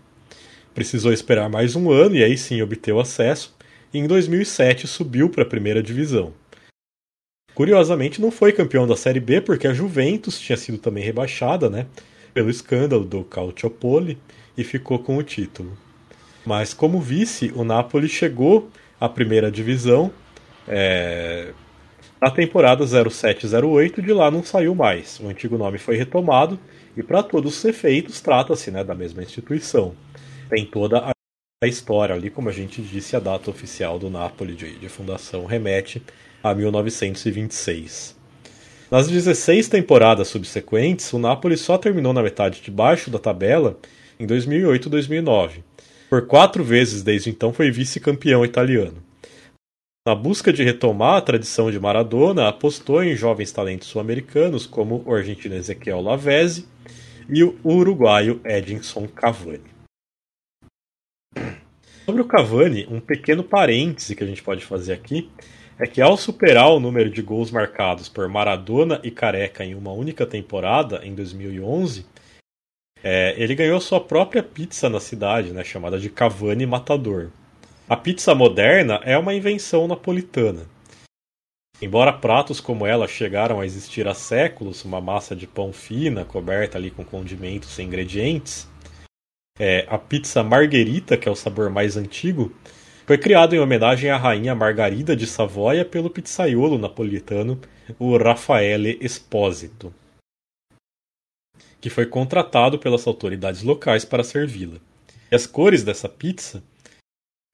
[0.74, 3.55] Precisou esperar mais um ano e aí sim obteve acesso,
[3.96, 6.34] e em 2007 subiu para a primeira divisão.
[7.54, 11.86] Curiosamente, não foi campeão da Série B porque a Juventus tinha sido também rebaixada, né,
[12.34, 14.18] pelo escândalo do Calciopoli
[14.58, 15.78] e ficou com o título.
[16.46, 18.70] Mas como vice, o Napoli chegou
[19.00, 20.12] à primeira divisão,
[20.68, 21.54] é,
[22.22, 25.22] na temporada 0708 de lá não saiu mais.
[25.22, 26.60] O antigo nome foi retomado
[26.98, 29.96] e para todos os efeitos trata-se né, da mesma instituição.
[30.50, 31.15] Tem toda a
[31.68, 36.02] história ali, como a gente disse, a data oficial do Napoli de, de fundação remete
[36.44, 38.16] a 1926.
[38.92, 43.78] Nas 16 temporadas subsequentes, o Napoli só terminou na metade de baixo da tabela
[44.20, 45.64] em 2008 e 2009.
[46.10, 49.04] Por quatro vezes desde então foi vice-campeão italiano.
[50.08, 55.14] Na busca de retomar a tradição de Maradona, apostou em jovens talentos sul-americanos como o
[55.14, 56.68] argentino Ezequiel Lavezzi
[57.28, 59.75] e o uruguaio Edinson Cavani.
[62.06, 65.30] Sobre o Cavani, um pequeno parêntese que a gente pode fazer aqui
[65.80, 69.92] é que ao superar o número de gols marcados por Maradona e Careca em uma
[69.92, 72.06] única temporada, em 2011,
[73.04, 77.30] é, ele ganhou sua própria pizza na cidade, né, chamada de Cavani Matador.
[77.90, 80.66] A pizza moderna é uma invenção napolitana.
[81.82, 86.78] Embora pratos como ela chegaram a existir há séculos, uma massa de pão fina coberta
[86.78, 88.68] ali com condimentos e ingredientes,
[89.60, 92.54] é, a pizza margherita, que é o sabor mais antigo,
[93.06, 97.60] foi criada em homenagem à rainha Margarida de Savoia pelo pizzaiolo napolitano,
[98.00, 99.94] o Raffaele Esposito,
[101.80, 104.80] que foi contratado pelas autoridades locais para servi-la.
[105.32, 106.64] As cores dessa pizza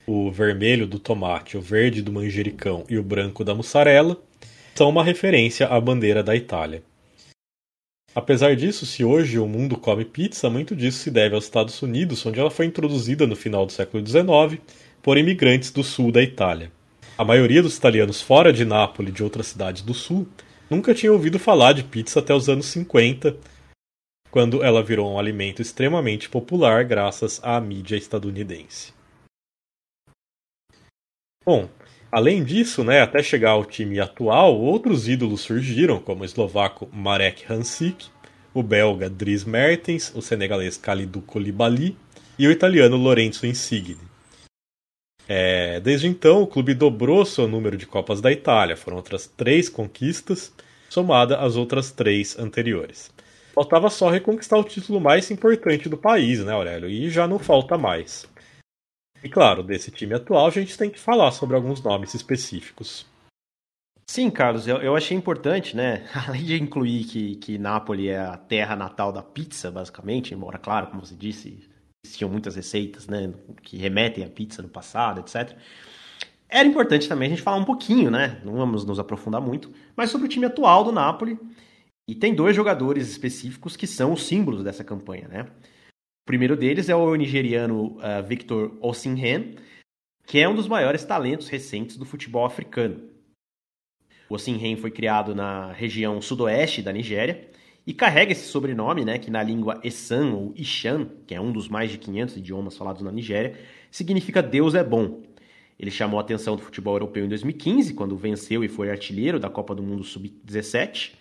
[0.06, 4.18] o vermelho do tomate, o verde do manjericão e o branco da mussarela,
[4.76, 6.84] são uma referência à bandeira da Itália.
[8.14, 12.26] Apesar disso, se hoje o mundo come pizza, muito disso se deve aos Estados Unidos,
[12.26, 14.62] onde ela foi introduzida no final do século XIX
[15.02, 16.72] por imigrantes do sul da Itália.
[17.18, 20.28] A maioria dos italianos fora de Nápoles e de outras cidades do sul
[20.70, 23.38] nunca tinha ouvido falar de pizza até os anos 50,
[24.30, 28.94] quando ela virou um alimento extremamente popular graças à mídia estadunidense.
[31.46, 31.70] Bom,
[32.12, 37.46] além disso, né, até chegar ao time atual, outros ídolos surgiram, como o eslovaco Marek
[37.52, 38.08] Hansik,
[38.54, 41.96] o belga Dries Mertens, o senegalês Kalidou Koulibaly
[42.38, 43.98] e o italiano Lorenzo Insigne.
[45.28, 49.70] É, desde então, o clube dobrou seu número de Copas da Itália, foram outras três
[49.70, 50.54] conquistas,
[50.90, 53.10] somada às outras três anteriores.
[53.54, 56.90] Faltava só reconquistar o título mais importante do país, né, Aurélio?
[56.90, 58.26] E já não falta mais.
[59.24, 63.06] E claro, desse time atual a gente tem que falar sobre alguns nomes específicos.
[64.06, 66.06] Sim, Carlos, eu, eu achei importante, né?
[66.28, 70.88] Além de incluir que, que Nápoles é a terra natal da pizza, basicamente, embora, claro,
[70.88, 71.70] como você disse,
[72.06, 73.32] existiam muitas receitas, né,
[73.62, 75.56] que remetem à pizza no passado, etc.
[76.50, 78.42] Era importante também a gente falar um pouquinho, né?
[78.44, 81.40] Não vamos nos aprofundar muito, mas sobre o time atual do Napoli.
[82.10, 85.46] E tem dois jogadores específicos que são os símbolos dessa campanha, né?
[86.24, 89.56] O primeiro deles é o nigeriano uh, Victor Osimhen,
[90.26, 93.10] que é um dos maiores talentos recentes do futebol africano.
[94.30, 97.50] O Osimhen foi criado na região sudoeste da Nigéria
[97.88, 101.68] e carrega esse sobrenome, né, que na língua Essan ou Ishan, que é um dos
[101.68, 105.24] mais de 500 idiomas falados na Nigéria, significa Deus é bom.
[105.78, 109.50] Ele chamou a atenção do futebol europeu em 2015, quando venceu e foi artilheiro da
[109.50, 111.14] Copa do Mundo Sub-17.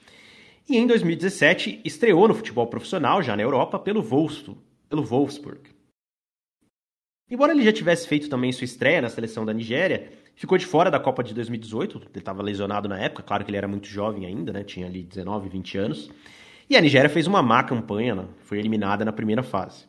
[0.69, 4.61] E em 2017 estreou no futebol profissional, já na Europa, pelo, Wolfsburg,
[4.91, 5.71] pelo Wolfsburg.
[7.31, 10.91] Embora ele já tivesse feito também sua estreia na seleção da Nigéria, ficou de fora
[10.91, 11.99] da Copa de 2018.
[11.99, 14.65] Ele estava lesionado na época, claro que ele era muito jovem ainda, né?
[14.65, 16.11] tinha ali 19, 20 anos.
[16.69, 18.29] E a Nigéria fez uma má campanha, né?
[18.41, 19.89] foi eliminada na primeira fase.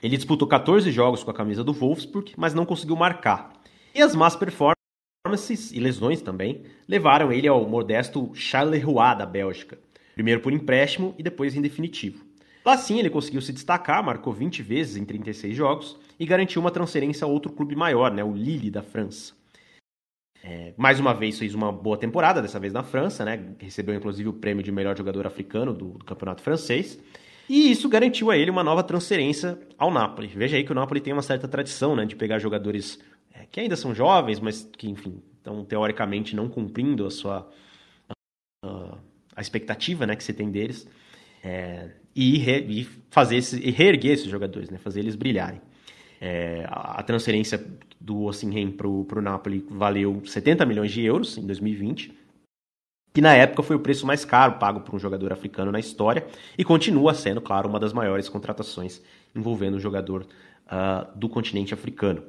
[0.00, 3.52] Ele disputou 14 jogos com a camisa do Wolfsburg, mas não conseguiu marcar.
[3.92, 9.78] E as más performances e lesões também levaram ele ao modesto Charleroi da Bélgica,
[10.14, 12.29] primeiro por empréstimo e depois em definitivo.
[12.64, 16.70] Lá sim ele conseguiu se destacar, marcou 20 vezes em 36 jogos e garantiu uma
[16.70, 19.32] transferência a outro clube maior, né, o Lille da França.
[20.42, 23.54] É, mais uma vez fez uma boa temporada, dessa vez na França, né?
[23.58, 26.98] Recebeu inclusive o prêmio de melhor jogador africano do, do campeonato francês.
[27.48, 30.28] E isso garantiu a ele uma nova transferência ao Napoli.
[30.28, 32.98] Veja aí que o Napoli tem uma certa tradição né, de pegar jogadores
[33.34, 37.50] é, que ainda são jovens, mas que, enfim, estão teoricamente não cumprindo a sua
[38.64, 38.98] a,
[39.36, 40.88] a expectativa né, que se tem deles.
[41.42, 45.60] É, e, re, e, fazer esse, e reerguer esses jogadores, né, fazer eles brilharem.
[46.20, 47.64] É, a, a transferência
[48.00, 52.20] do Osimhen para o Napoli valeu 70 milhões de euros em 2020
[53.12, 56.26] que na época foi o preço mais caro pago por um jogador africano na história
[56.56, 59.02] e continua sendo, claro, uma das maiores contratações
[59.34, 60.26] envolvendo um jogador
[60.66, 62.22] uh, do continente africano.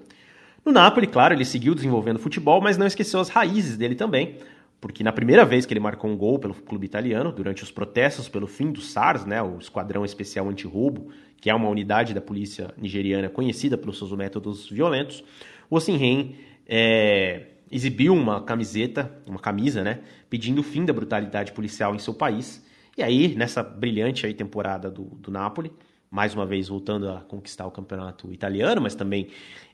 [0.65, 4.37] No Napoli, claro, ele seguiu desenvolvendo futebol, mas não esqueceu as raízes dele também,
[4.81, 8.27] porque na primeira vez que ele marcou um gol pelo clube italiano, durante os protestos
[8.27, 12.73] pelo fim do SARS, né, o Esquadrão Especial Antirroubo, que é uma unidade da polícia
[12.75, 15.23] nigeriana conhecida pelos seus métodos violentos,
[15.69, 16.35] o Osimhen
[16.67, 22.13] é, exibiu uma camiseta, uma camisa, né, pedindo o fim da brutalidade policial em seu
[22.15, 22.65] país.
[22.97, 25.71] E aí, nessa brilhante aí temporada do, do Napoli,
[26.09, 29.27] mais uma vez voltando a conquistar o campeonato italiano, mas também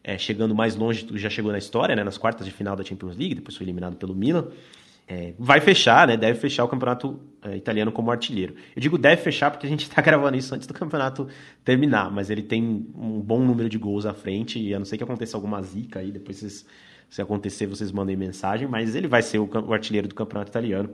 [0.04, 3.16] é, chegando mais longe já chegou na história, né, nas quartas de final da Champions
[3.16, 4.50] League, depois foi eliminado pelo Milan.
[5.08, 6.18] É, vai fechar, né?
[6.18, 8.56] Deve fechar o campeonato é, italiano como artilheiro.
[8.76, 11.28] Eu digo deve fechar porque a gente está gravando isso antes do campeonato
[11.64, 14.98] terminar, mas ele tem um bom número de gols à frente, e a não ser
[14.98, 16.66] que aconteça alguma zica aí, depois vocês
[17.10, 20.90] se acontecer, vocês mandem mensagem, mas ele vai ser o, o artilheiro do campeonato italiano.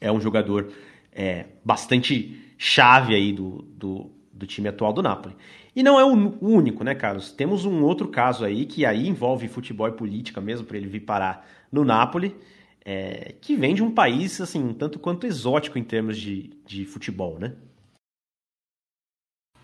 [0.00, 0.70] É um jogador
[1.12, 5.34] é, bastante chave aí do, do, do, time atual do Napoli.
[5.74, 7.32] E não é o único, né, Carlos?
[7.32, 11.00] Temos um outro caso aí que aí envolve futebol e política mesmo, para ele vir
[11.00, 12.36] parar no Napoli,
[12.84, 17.38] é, que vem de um país, assim, tanto quanto exótico em termos de, de futebol,
[17.38, 17.54] né?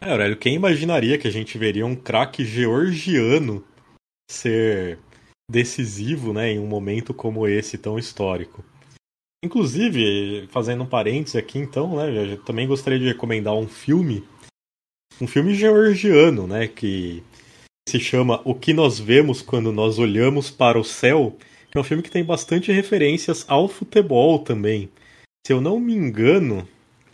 [0.01, 3.65] É, Aurélio, quem imaginaria que a gente veria um craque georgiano
[4.31, 4.99] ser
[5.51, 8.65] decisivo né, em um momento como esse tão histórico.
[9.45, 14.25] Inclusive, fazendo um parênteses aqui então, né, eu também gostaria de recomendar um filme,
[15.21, 17.23] um filme georgiano, né, que
[17.89, 21.37] se chama O que nós vemos quando nós olhamos para o céu,
[21.79, 24.91] é um filme que tem bastante referências ao futebol também.
[25.47, 26.67] Se eu não me engano,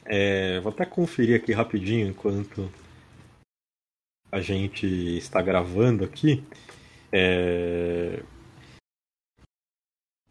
[0.05, 2.71] é, vou até conferir aqui rapidinho enquanto
[4.33, 4.87] a gente
[5.19, 6.43] está gravando aqui.
[7.13, 8.23] É...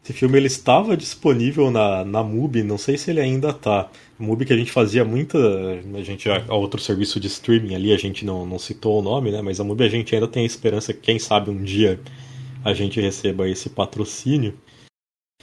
[0.03, 3.91] Esse filme ele estava disponível na, na MUBI, não sei se ele ainda está.
[4.17, 5.37] MUBI que a gente fazia muita.
[5.93, 9.31] A gente a outro serviço de streaming ali, a gente não, não citou o nome,
[9.31, 9.43] né?
[9.43, 11.99] Mas a MUBI a gente ainda tem a esperança que, quem sabe, um dia
[12.63, 14.57] a gente receba esse patrocínio.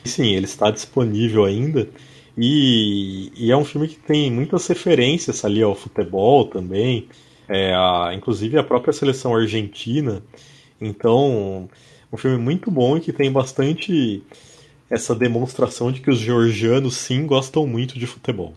[0.05, 1.89] Sim, ele está disponível ainda.
[2.36, 7.09] E, e, é um filme que tem muitas referências ali ao futebol também.
[7.49, 10.23] É, a, inclusive a própria seleção argentina
[10.81, 11.69] então,
[12.12, 14.23] um filme muito bom e que tem bastante
[14.89, 18.55] essa demonstração de que os georgianos sim gostam muito de futebol.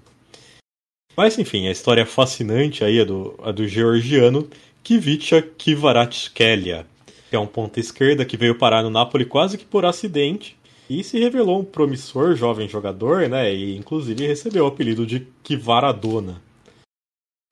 [1.18, 4.48] Mas enfim, a história fascinante aí é do, a do georgiano
[4.82, 6.86] Kivitcha Kvaratskhelia,
[7.32, 10.58] que é um ponta esquerda que veio parar no Napoli quase que por acidente
[10.90, 13.56] e se revelou um promissor jovem jogador, né?
[13.56, 16.42] E inclusive recebeu o apelido de Kvaradona.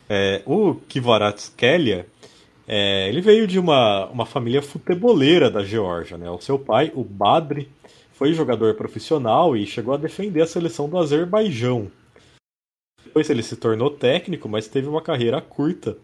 [0.10, 2.06] É, o Kvaratskhelia
[2.68, 6.18] é, ele veio de uma, uma família futeboleira da Geórgia.
[6.18, 6.30] Né?
[6.30, 7.70] O seu pai, o Badri,
[8.12, 11.90] foi jogador profissional e chegou a defender a seleção do Azerbaijão.
[13.02, 15.98] Depois ele se tornou técnico, mas teve uma carreira curta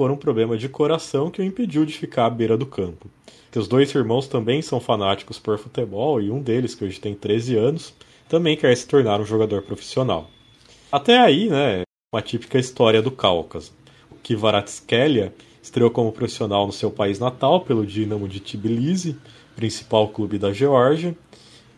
[0.00, 3.10] por um problema de coração que o impediu de ficar à beira do campo.
[3.52, 7.58] Seus dois irmãos também são fanáticos por futebol e um deles, que hoje tem 13
[7.58, 7.92] anos,
[8.26, 10.30] também quer se tornar um jogador profissional.
[10.90, 11.82] Até aí, né,
[12.14, 13.72] uma típica história do Cáucaso.
[14.10, 19.18] O Kivaratskelia estreou como profissional no seu país natal pelo Dinamo de Tbilisi,
[19.54, 21.14] principal clube da Geórgia,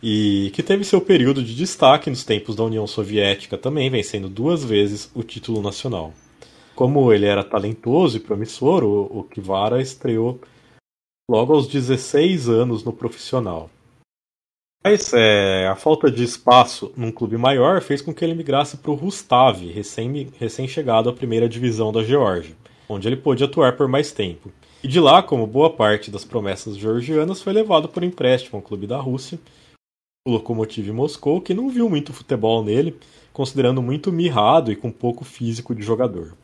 [0.01, 4.63] e que teve seu período de destaque nos tempos da União Soviética também, vencendo duas
[4.63, 6.15] vezes o título nacional.
[6.75, 10.41] Como ele era talentoso e promissor, o, o Kivara estreou
[11.31, 13.71] logo aos 16 anos no profissional.
[14.85, 18.91] Mas é, a falta de espaço num clube maior fez com que ele migrasse para
[18.91, 22.57] o Rustav, recém-chegado recém à primeira divisão da Geórgia,
[22.89, 24.51] onde ele pôde atuar por mais tempo.
[24.83, 28.89] E de lá, como boa parte das promessas georgianas, foi levado por empréstimo ao clube
[28.89, 29.39] da Rússia,
[30.27, 32.99] o Lokomotiv Moscou, que não viu muito futebol nele,
[33.33, 36.37] considerando muito mirrado e com pouco físico de jogador.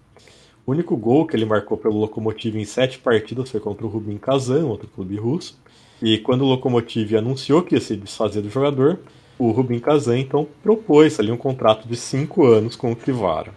[0.68, 4.18] O único gol que ele marcou pelo Lokomotiv em sete partidas foi contra o Rubin
[4.18, 5.58] Kazan, outro clube russo,
[6.02, 9.00] e quando o Lokomotiv anunciou que ia se desfazer do jogador,
[9.38, 13.50] o Rubin Kazan então propôs ali um contrato de cinco anos com o Kivara.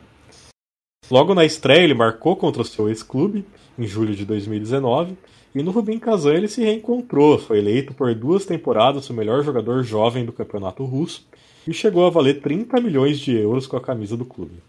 [1.11, 3.43] Logo na estreia ele marcou contra o seu ex-clube,
[3.77, 5.17] em julho de 2019,
[5.53, 9.83] e no Rubin Kazan ele se reencontrou, foi eleito por duas temporadas o melhor jogador
[9.83, 11.27] jovem do campeonato russo
[11.67, 14.63] e chegou a valer 30 milhões de euros com a camisa do clube.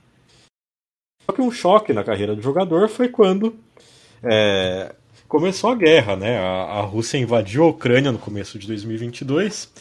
[1.33, 3.55] Só que um choque na carreira do jogador foi quando
[4.23, 4.95] é,
[5.27, 6.37] começou a guerra, né?
[6.37, 9.73] A, a Rússia invadiu a Ucrânia no começo de 2022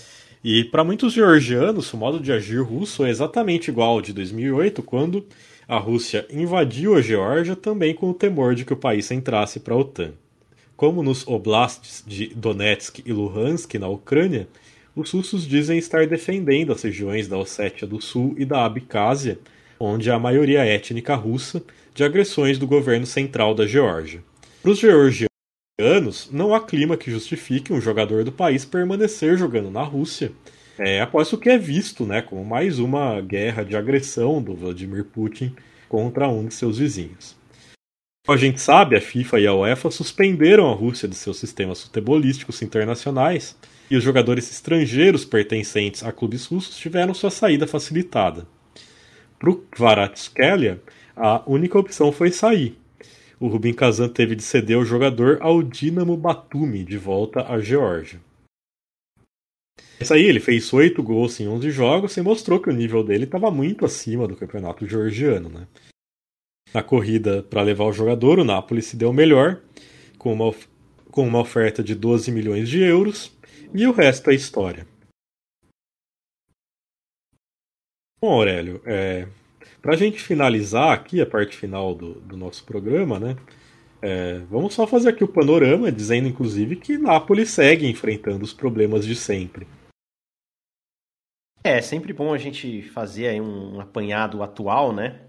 [0.41, 4.81] e para muitos georgianos o modo de agir russo é exatamente igual ao de 2008,
[4.81, 5.25] quando
[5.67, 9.73] a Rússia invadiu a Geórgia também com o temor de que o país entrasse para
[9.73, 10.13] a OTAN.
[10.77, 14.47] Como nos oblasts de Donetsk e Luhansk, na Ucrânia,
[14.95, 19.37] os russos dizem estar defendendo as regiões da Ossétia do Sul e da Abcásia,
[19.83, 21.63] onde há a maioria étnica russa,
[21.93, 24.23] de agressões do governo central da Geórgia.
[24.61, 25.31] Para os georgianos,
[25.81, 30.31] anos, não há clima que justifique um jogador do país permanecer jogando na Rússia.
[30.77, 35.05] É, após o que é visto né, como mais uma guerra de agressão do Vladimir
[35.05, 35.53] Putin
[35.89, 37.35] contra um de seus vizinhos.
[38.25, 41.81] Como a gente sabe, a FIFA e a UEFA suspenderam a Rússia de seus sistemas
[41.81, 43.57] futebolísticos internacionais
[43.89, 48.47] e os jogadores estrangeiros pertencentes a clubes russos tiveram sua saída facilitada.
[49.41, 50.79] Para o Kvaratskhelia,
[51.15, 52.77] a única opção foi sair,
[53.39, 58.21] o Rubin Kazan teve de ceder o jogador ao Dinamo Batumi, de volta à Geórgia.
[59.99, 63.23] Isso aí, ele fez oito gols em 11 jogos e mostrou que o nível dele
[63.23, 65.49] estava muito acima do campeonato georgiano.
[65.49, 65.65] Né?
[66.71, 69.59] Na corrida para levar o jogador, o Napoli se deu melhor,
[70.19, 70.53] com uma,
[71.09, 73.35] com uma oferta de 12 milhões de euros,
[73.73, 74.90] e o resto é história.
[78.23, 79.27] Bom, Aurélio, é,
[79.81, 83.35] para a gente finalizar aqui a parte final do, do nosso programa, né?
[83.99, 89.07] É, vamos só fazer aqui o panorama, dizendo inclusive que Nápoles segue enfrentando os problemas
[89.07, 89.67] de sempre.
[91.63, 95.19] É, sempre bom a gente fazer aí um, apanhado atual, né?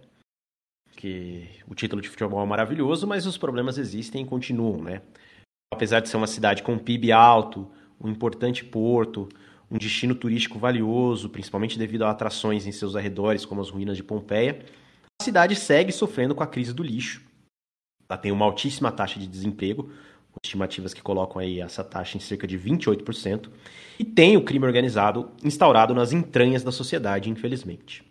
[0.94, 5.00] Que o título de futebol é maravilhoso, mas os problemas existem e continuam, né?
[5.72, 9.30] Apesar de ser uma cidade com PIB alto, um importante porto,
[9.72, 14.02] um destino turístico valioso, principalmente devido a atrações em seus arredores, como as ruínas de
[14.02, 14.62] Pompeia,
[15.18, 17.22] a cidade segue sofrendo com a crise do lixo.
[18.06, 19.90] Ela tem uma altíssima taxa de desemprego,
[20.44, 23.48] estimativas que colocam aí essa taxa em cerca de 28%,
[23.98, 28.04] e tem o crime organizado instaurado nas entranhas da sociedade, infelizmente.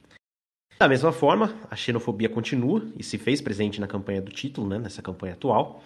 [0.79, 4.79] Da mesma forma, a xenofobia continua e se fez presente na campanha do título, né,
[4.79, 5.83] nessa campanha atual,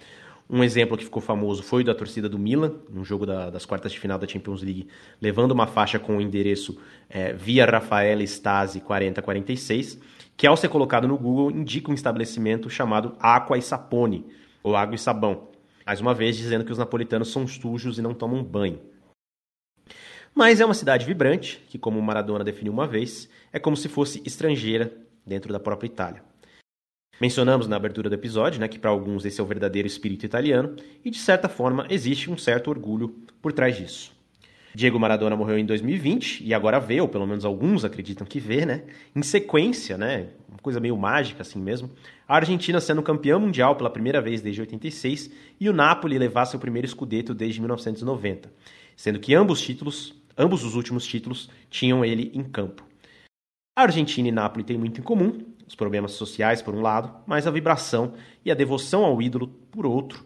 [0.49, 3.65] um exemplo que ficou famoso foi o da torcida do Milan, no jogo da, das
[3.65, 4.87] quartas de final da Champions League,
[5.19, 6.77] levando uma faixa com o endereço
[7.09, 9.99] é, Via Rafaela Stasi 4046,
[10.37, 14.25] que ao ser colocado no Google indica um estabelecimento chamado Aqua e Sapone,
[14.61, 15.49] ou Água e Sabão.
[15.85, 18.79] Mais uma vez dizendo que os napolitanos são sujos e não tomam banho.
[20.33, 24.21] Mas é uma cidade vibrante, que, como Maradona definiu uma vez, é como se fosse
[24.25, 24.91] estrangeira
[25.25, 26.23] dentro da própria Itália.
[27.19, 30.75] Mencionamos na abertura do episódio né, que para alguns esse é o verdadeiro espírito italiano
[31.03, 34.15] e de certa forma existe um certo orgulho por trás disso.
[34.75, 38.65] Diego Maradona morreu em 2020 e agora vê, ou pelo menos alguns acreditam que vê,
[38.65, 38.83] né?
[39.15, 40.27] Em sequência, né?
[40.49, 41.89] Uma coisa meio mágica assim mesmo.
[42.27, 45.31] A Argentina sendo campeã mundial pela primeira vez desde 86
[45.61, 48.51] e o Napoli levar seu primeiro escudeto desde 1990,
[48.97, 52.83] sendo que ambos títulos, ambos os últimos títulos, tinham ele em campo.
[53.77, 57.47] A Argentina e Napoli têm muito em comum, os problemas sociais por um lado, mas
[57.47, 58.13] a vibração
[58.43, 60.25] e a devoção ao ídolo por outro,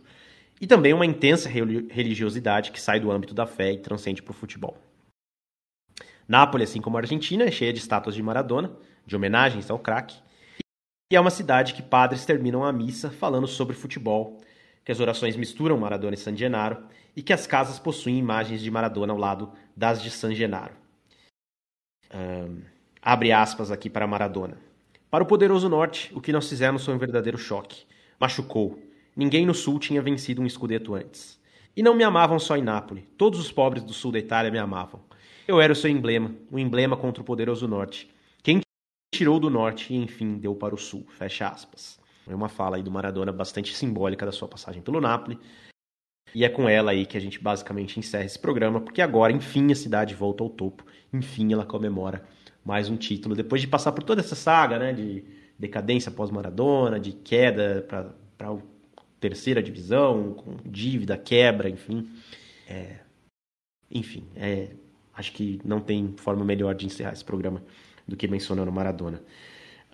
[0.61, 4.35] e também uma intensa religiosidade que sai do âmbito da fé e transcende para o
[4.35, 4.77] futebol.
[6.27, 8.71] Nápoles, assim como a Argentina, é cheia de estátuas de Maradona,
[9.05, 10.17] de homenagens ao craque.
[11.11, 14.39] E é uma cidade que padres terminam a missa falando sobre futebol,
[14.85, 16.83] que as orações misturam Maradona e San Genaro
[17.15, 20.73] e que as casas possuem imagens de Maradona ao lado das de San Genaro.
[22.13, 22.61] Um,
[23.01, 24.68] abre aspas aqui para Maradona.
[25.09, 27.83] Para o poderoso norte, o que nós fizemos foi um verdadeiro choque.
[28.19, 28.79] Machucou.
[29.15, 31.39] Ninguém no sul tinha vencido um escudeto antes.
[31.75, 33.05] E não me amavam só em Nápoles.
[33.17, 35.01] Todos os pobres do sul da Itália me amavam.
[35.47, 38.07] Eu era o seu emblema, um emblema contra o poderoso norte.
[38.43, 38.61] Quem
[39.11, 41.03] tirou do norte e, enfim, deu para o sul.
[41.17, 41.99] Fecha aspas.
[42.27, 45.39] É uma fala aí do Maradona bastante simbólica da sua passagem pelo Nápoles.
[46.35, 49.71] E é com ela aí que a gente basicamente encerra esse programa, porque agora, enfim,
[49.71, 50.85] a cidade volta ao topo.
[51.11, 52.23] Enfim, ela comemora
[52.69, 53.35] mais um título.
[53.35, 55.23] Depois de passar por toda essa saga, né, de
[55.57, 58.57] decadência pós-Maradona, de queda para a
[59.19, 62.07] terceira divisão, com dívida, quebra, enfim.
[62.67, 62.97] É,
[63.89, 64.69] enfim, é,
[65.15, 67.63] acho que não tem forma melhor de encerrar esse programa
[68.07, 69.19] do que mencionando Maradona.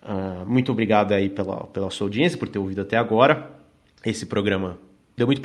[0.02, 3.58] Uh, muito obrigado aí pela, pela sua audiência, por ter ouvido até agora.
[4.04, 4.78] Esse programa
[5.16, 5.40] deu muito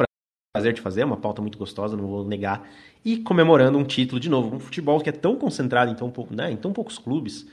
[0.53, 2.69] prazer de fazer, é uma pauta muito gostosa, não vou negar.
[3.03, 6.51] E comemorando um título de novo, um futebol que é tão concentrado em tão, né,
[6.51, 7.47] em tão poucos clubes.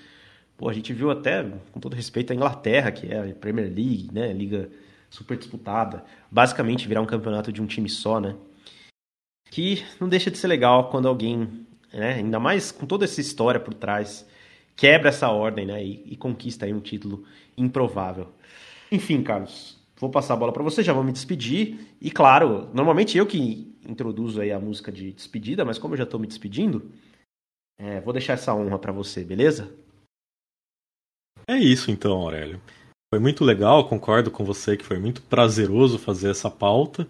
[0.57, 1.43] Pô, a gente viu até,
[1.73, 4.69] com todo respeito, a Inglaterra, que é a Premier League, né, liga
[5.09, 8.37] super disputada, basicamente virar um campeonato de um time só, né?
[9.51, 13.59] Que não deixa de ser legal quando alguém, né, ainda mais com toda essa história
[13.59, 14.27] por trás,
[14.77, 17.25] quebra essa ordem, né, e, e conquista aí um título
[17.57, 18.29] improvável.
[18.93, 21.95] Enfim, Carlos, vou passar a bola para você, já vou me despedir.
[22.01, 26.05] E claro, normalmente eu que introduzo aí a música de despedida, mas como eu já
[26.05, 26.91] estou me despedindo,
[27.79, 29.73] é, vou deixar essa honra para você, beleza?
[31.49, 32.61] É isso então, Aurélio.
[33.13, 37.09] Foi muito legal, concordo com você que foi muito prazeroso fazer essa pauta.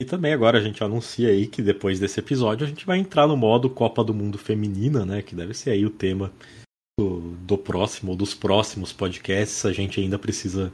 [0.00, 3.26] E também agora a gente anuncia aí que depois desse episódio a gente vai entrar
[3.26, 5.22] no modo Copa do Mundo Feminina, né?
[5.22, 6.30] Que deve ser aí o tema
[6.98, 9.64] do, do próximo ou dos próximos podcasts.
[9.64, 10.72] A gente ainda precisa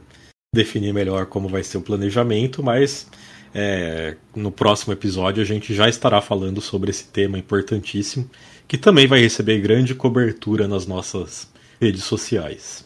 [0.55, 3.07] definir melhor como vai ser o planejamento, mas
[3.53, 8.29] é, no próximo episódio a gente já estará falando sobre esse tema importantíssimo,
[8.67, 11.47] que também vai receber grande cobertura nas nossas
[11.79, 12.83] redes sociais.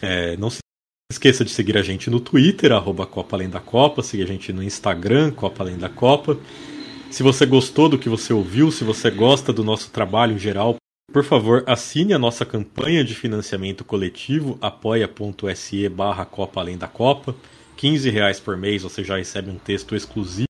[0.00, 0.58] É, não se
[1.12, 4.52] esqueça de seguir a gente no Twitter, arroba Copa Além da Copa, seguir a gente
[4.52, 6.38] no Instagram, Copa Além da Copa.
[7.10, 10.76] Se você gostou do que você ouviu, se você gosta do nosso trabalho em geral,
[11.12, 17.34] por favor, assine a nossa campanha de financiamento coletivo, apoia.se barra Copa Além da Copa.
[17.76, 20.46] 15 reais por mês você já recebe um texto exclusivo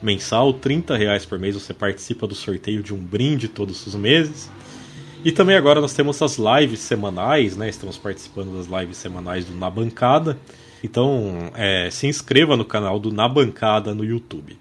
[0.00, 4.50] mensal, 30 reais por mês você participa do sorteio de um brinde todos os meses.
[5.24, 7.68] E também agora nós temos as lives semanais, né?
[7.68, 10.38] Estamos participando das lives semanais do Na Bancada.
[10.82, 14.56] Então é, se inscreva no canal do Na Bancada no YouTube.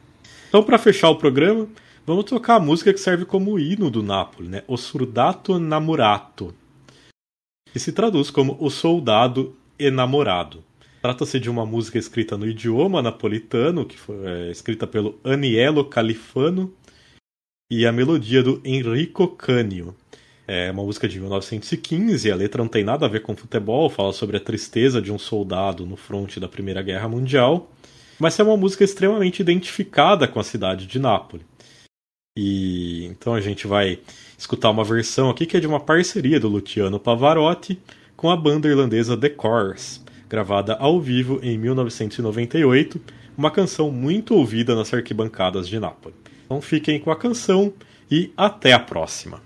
[0.49, 1.67] Então, para fechar o programa,
[2.07, 4.63] Vamos tocar a música que serve como hino do Napoli, né?
[4.67, 6.53] O Surdato Namorato,
[7.73, 10.63] que se traduz como O Soldado Enamorado.
[11.01, 16.71] Trata-se de uma música escrita no idioma napolitano, que foi é, escrita pelo Aniello Califano,
[17.71, 19.95] e a melodia do Enrico Canio.
[20.47, 24.13] É uma música de 1915, a letra não tem nada a ver com futebol, fala
[24.13, 27.71] sobre a tristeza de um soldado no fronte da Primeira Guerra Mundial,
[28.19, 31.54] mas é uma música extremamente identificada com a cidade de Nápoles.
[32.37, 33.99] E então a gente vai
[34.37, 37.79] escutar uma versão aqui que é de uma parceria do Luciano Pavarotti
[38.17, 42.99] com a banda irlandesa The Corrs, gravada ao vivo em 1998,
[43.37, 46.17] uma canção muito ouvida nas arquibancadas de Nápoles.
[46.45, 47.73] Então fiquem com a canção
[48.11, 49.41] e até a próxima.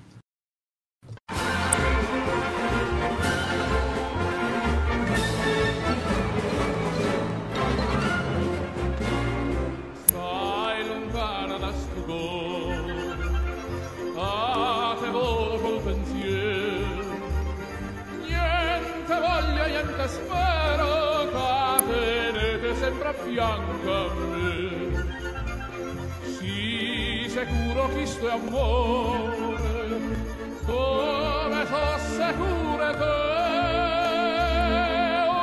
[23.30, 24.58] Fianco a me.
[26.38, 30.00] Sì, sicuro Cristo è amore,
[30.66, 33.28] come so sicuro te.
[35.22, 35.38] Oh,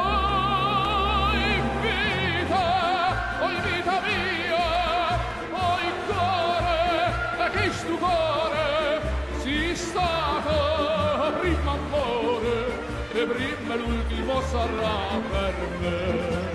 [2.48, 2.74] oh,
[7.38, 9.00] oh, Cristo cuore
[9.42, 9.74] si
[11.40, 12.56] prima amore
[13.12, 16.45] e prima l'ultimo sarà per me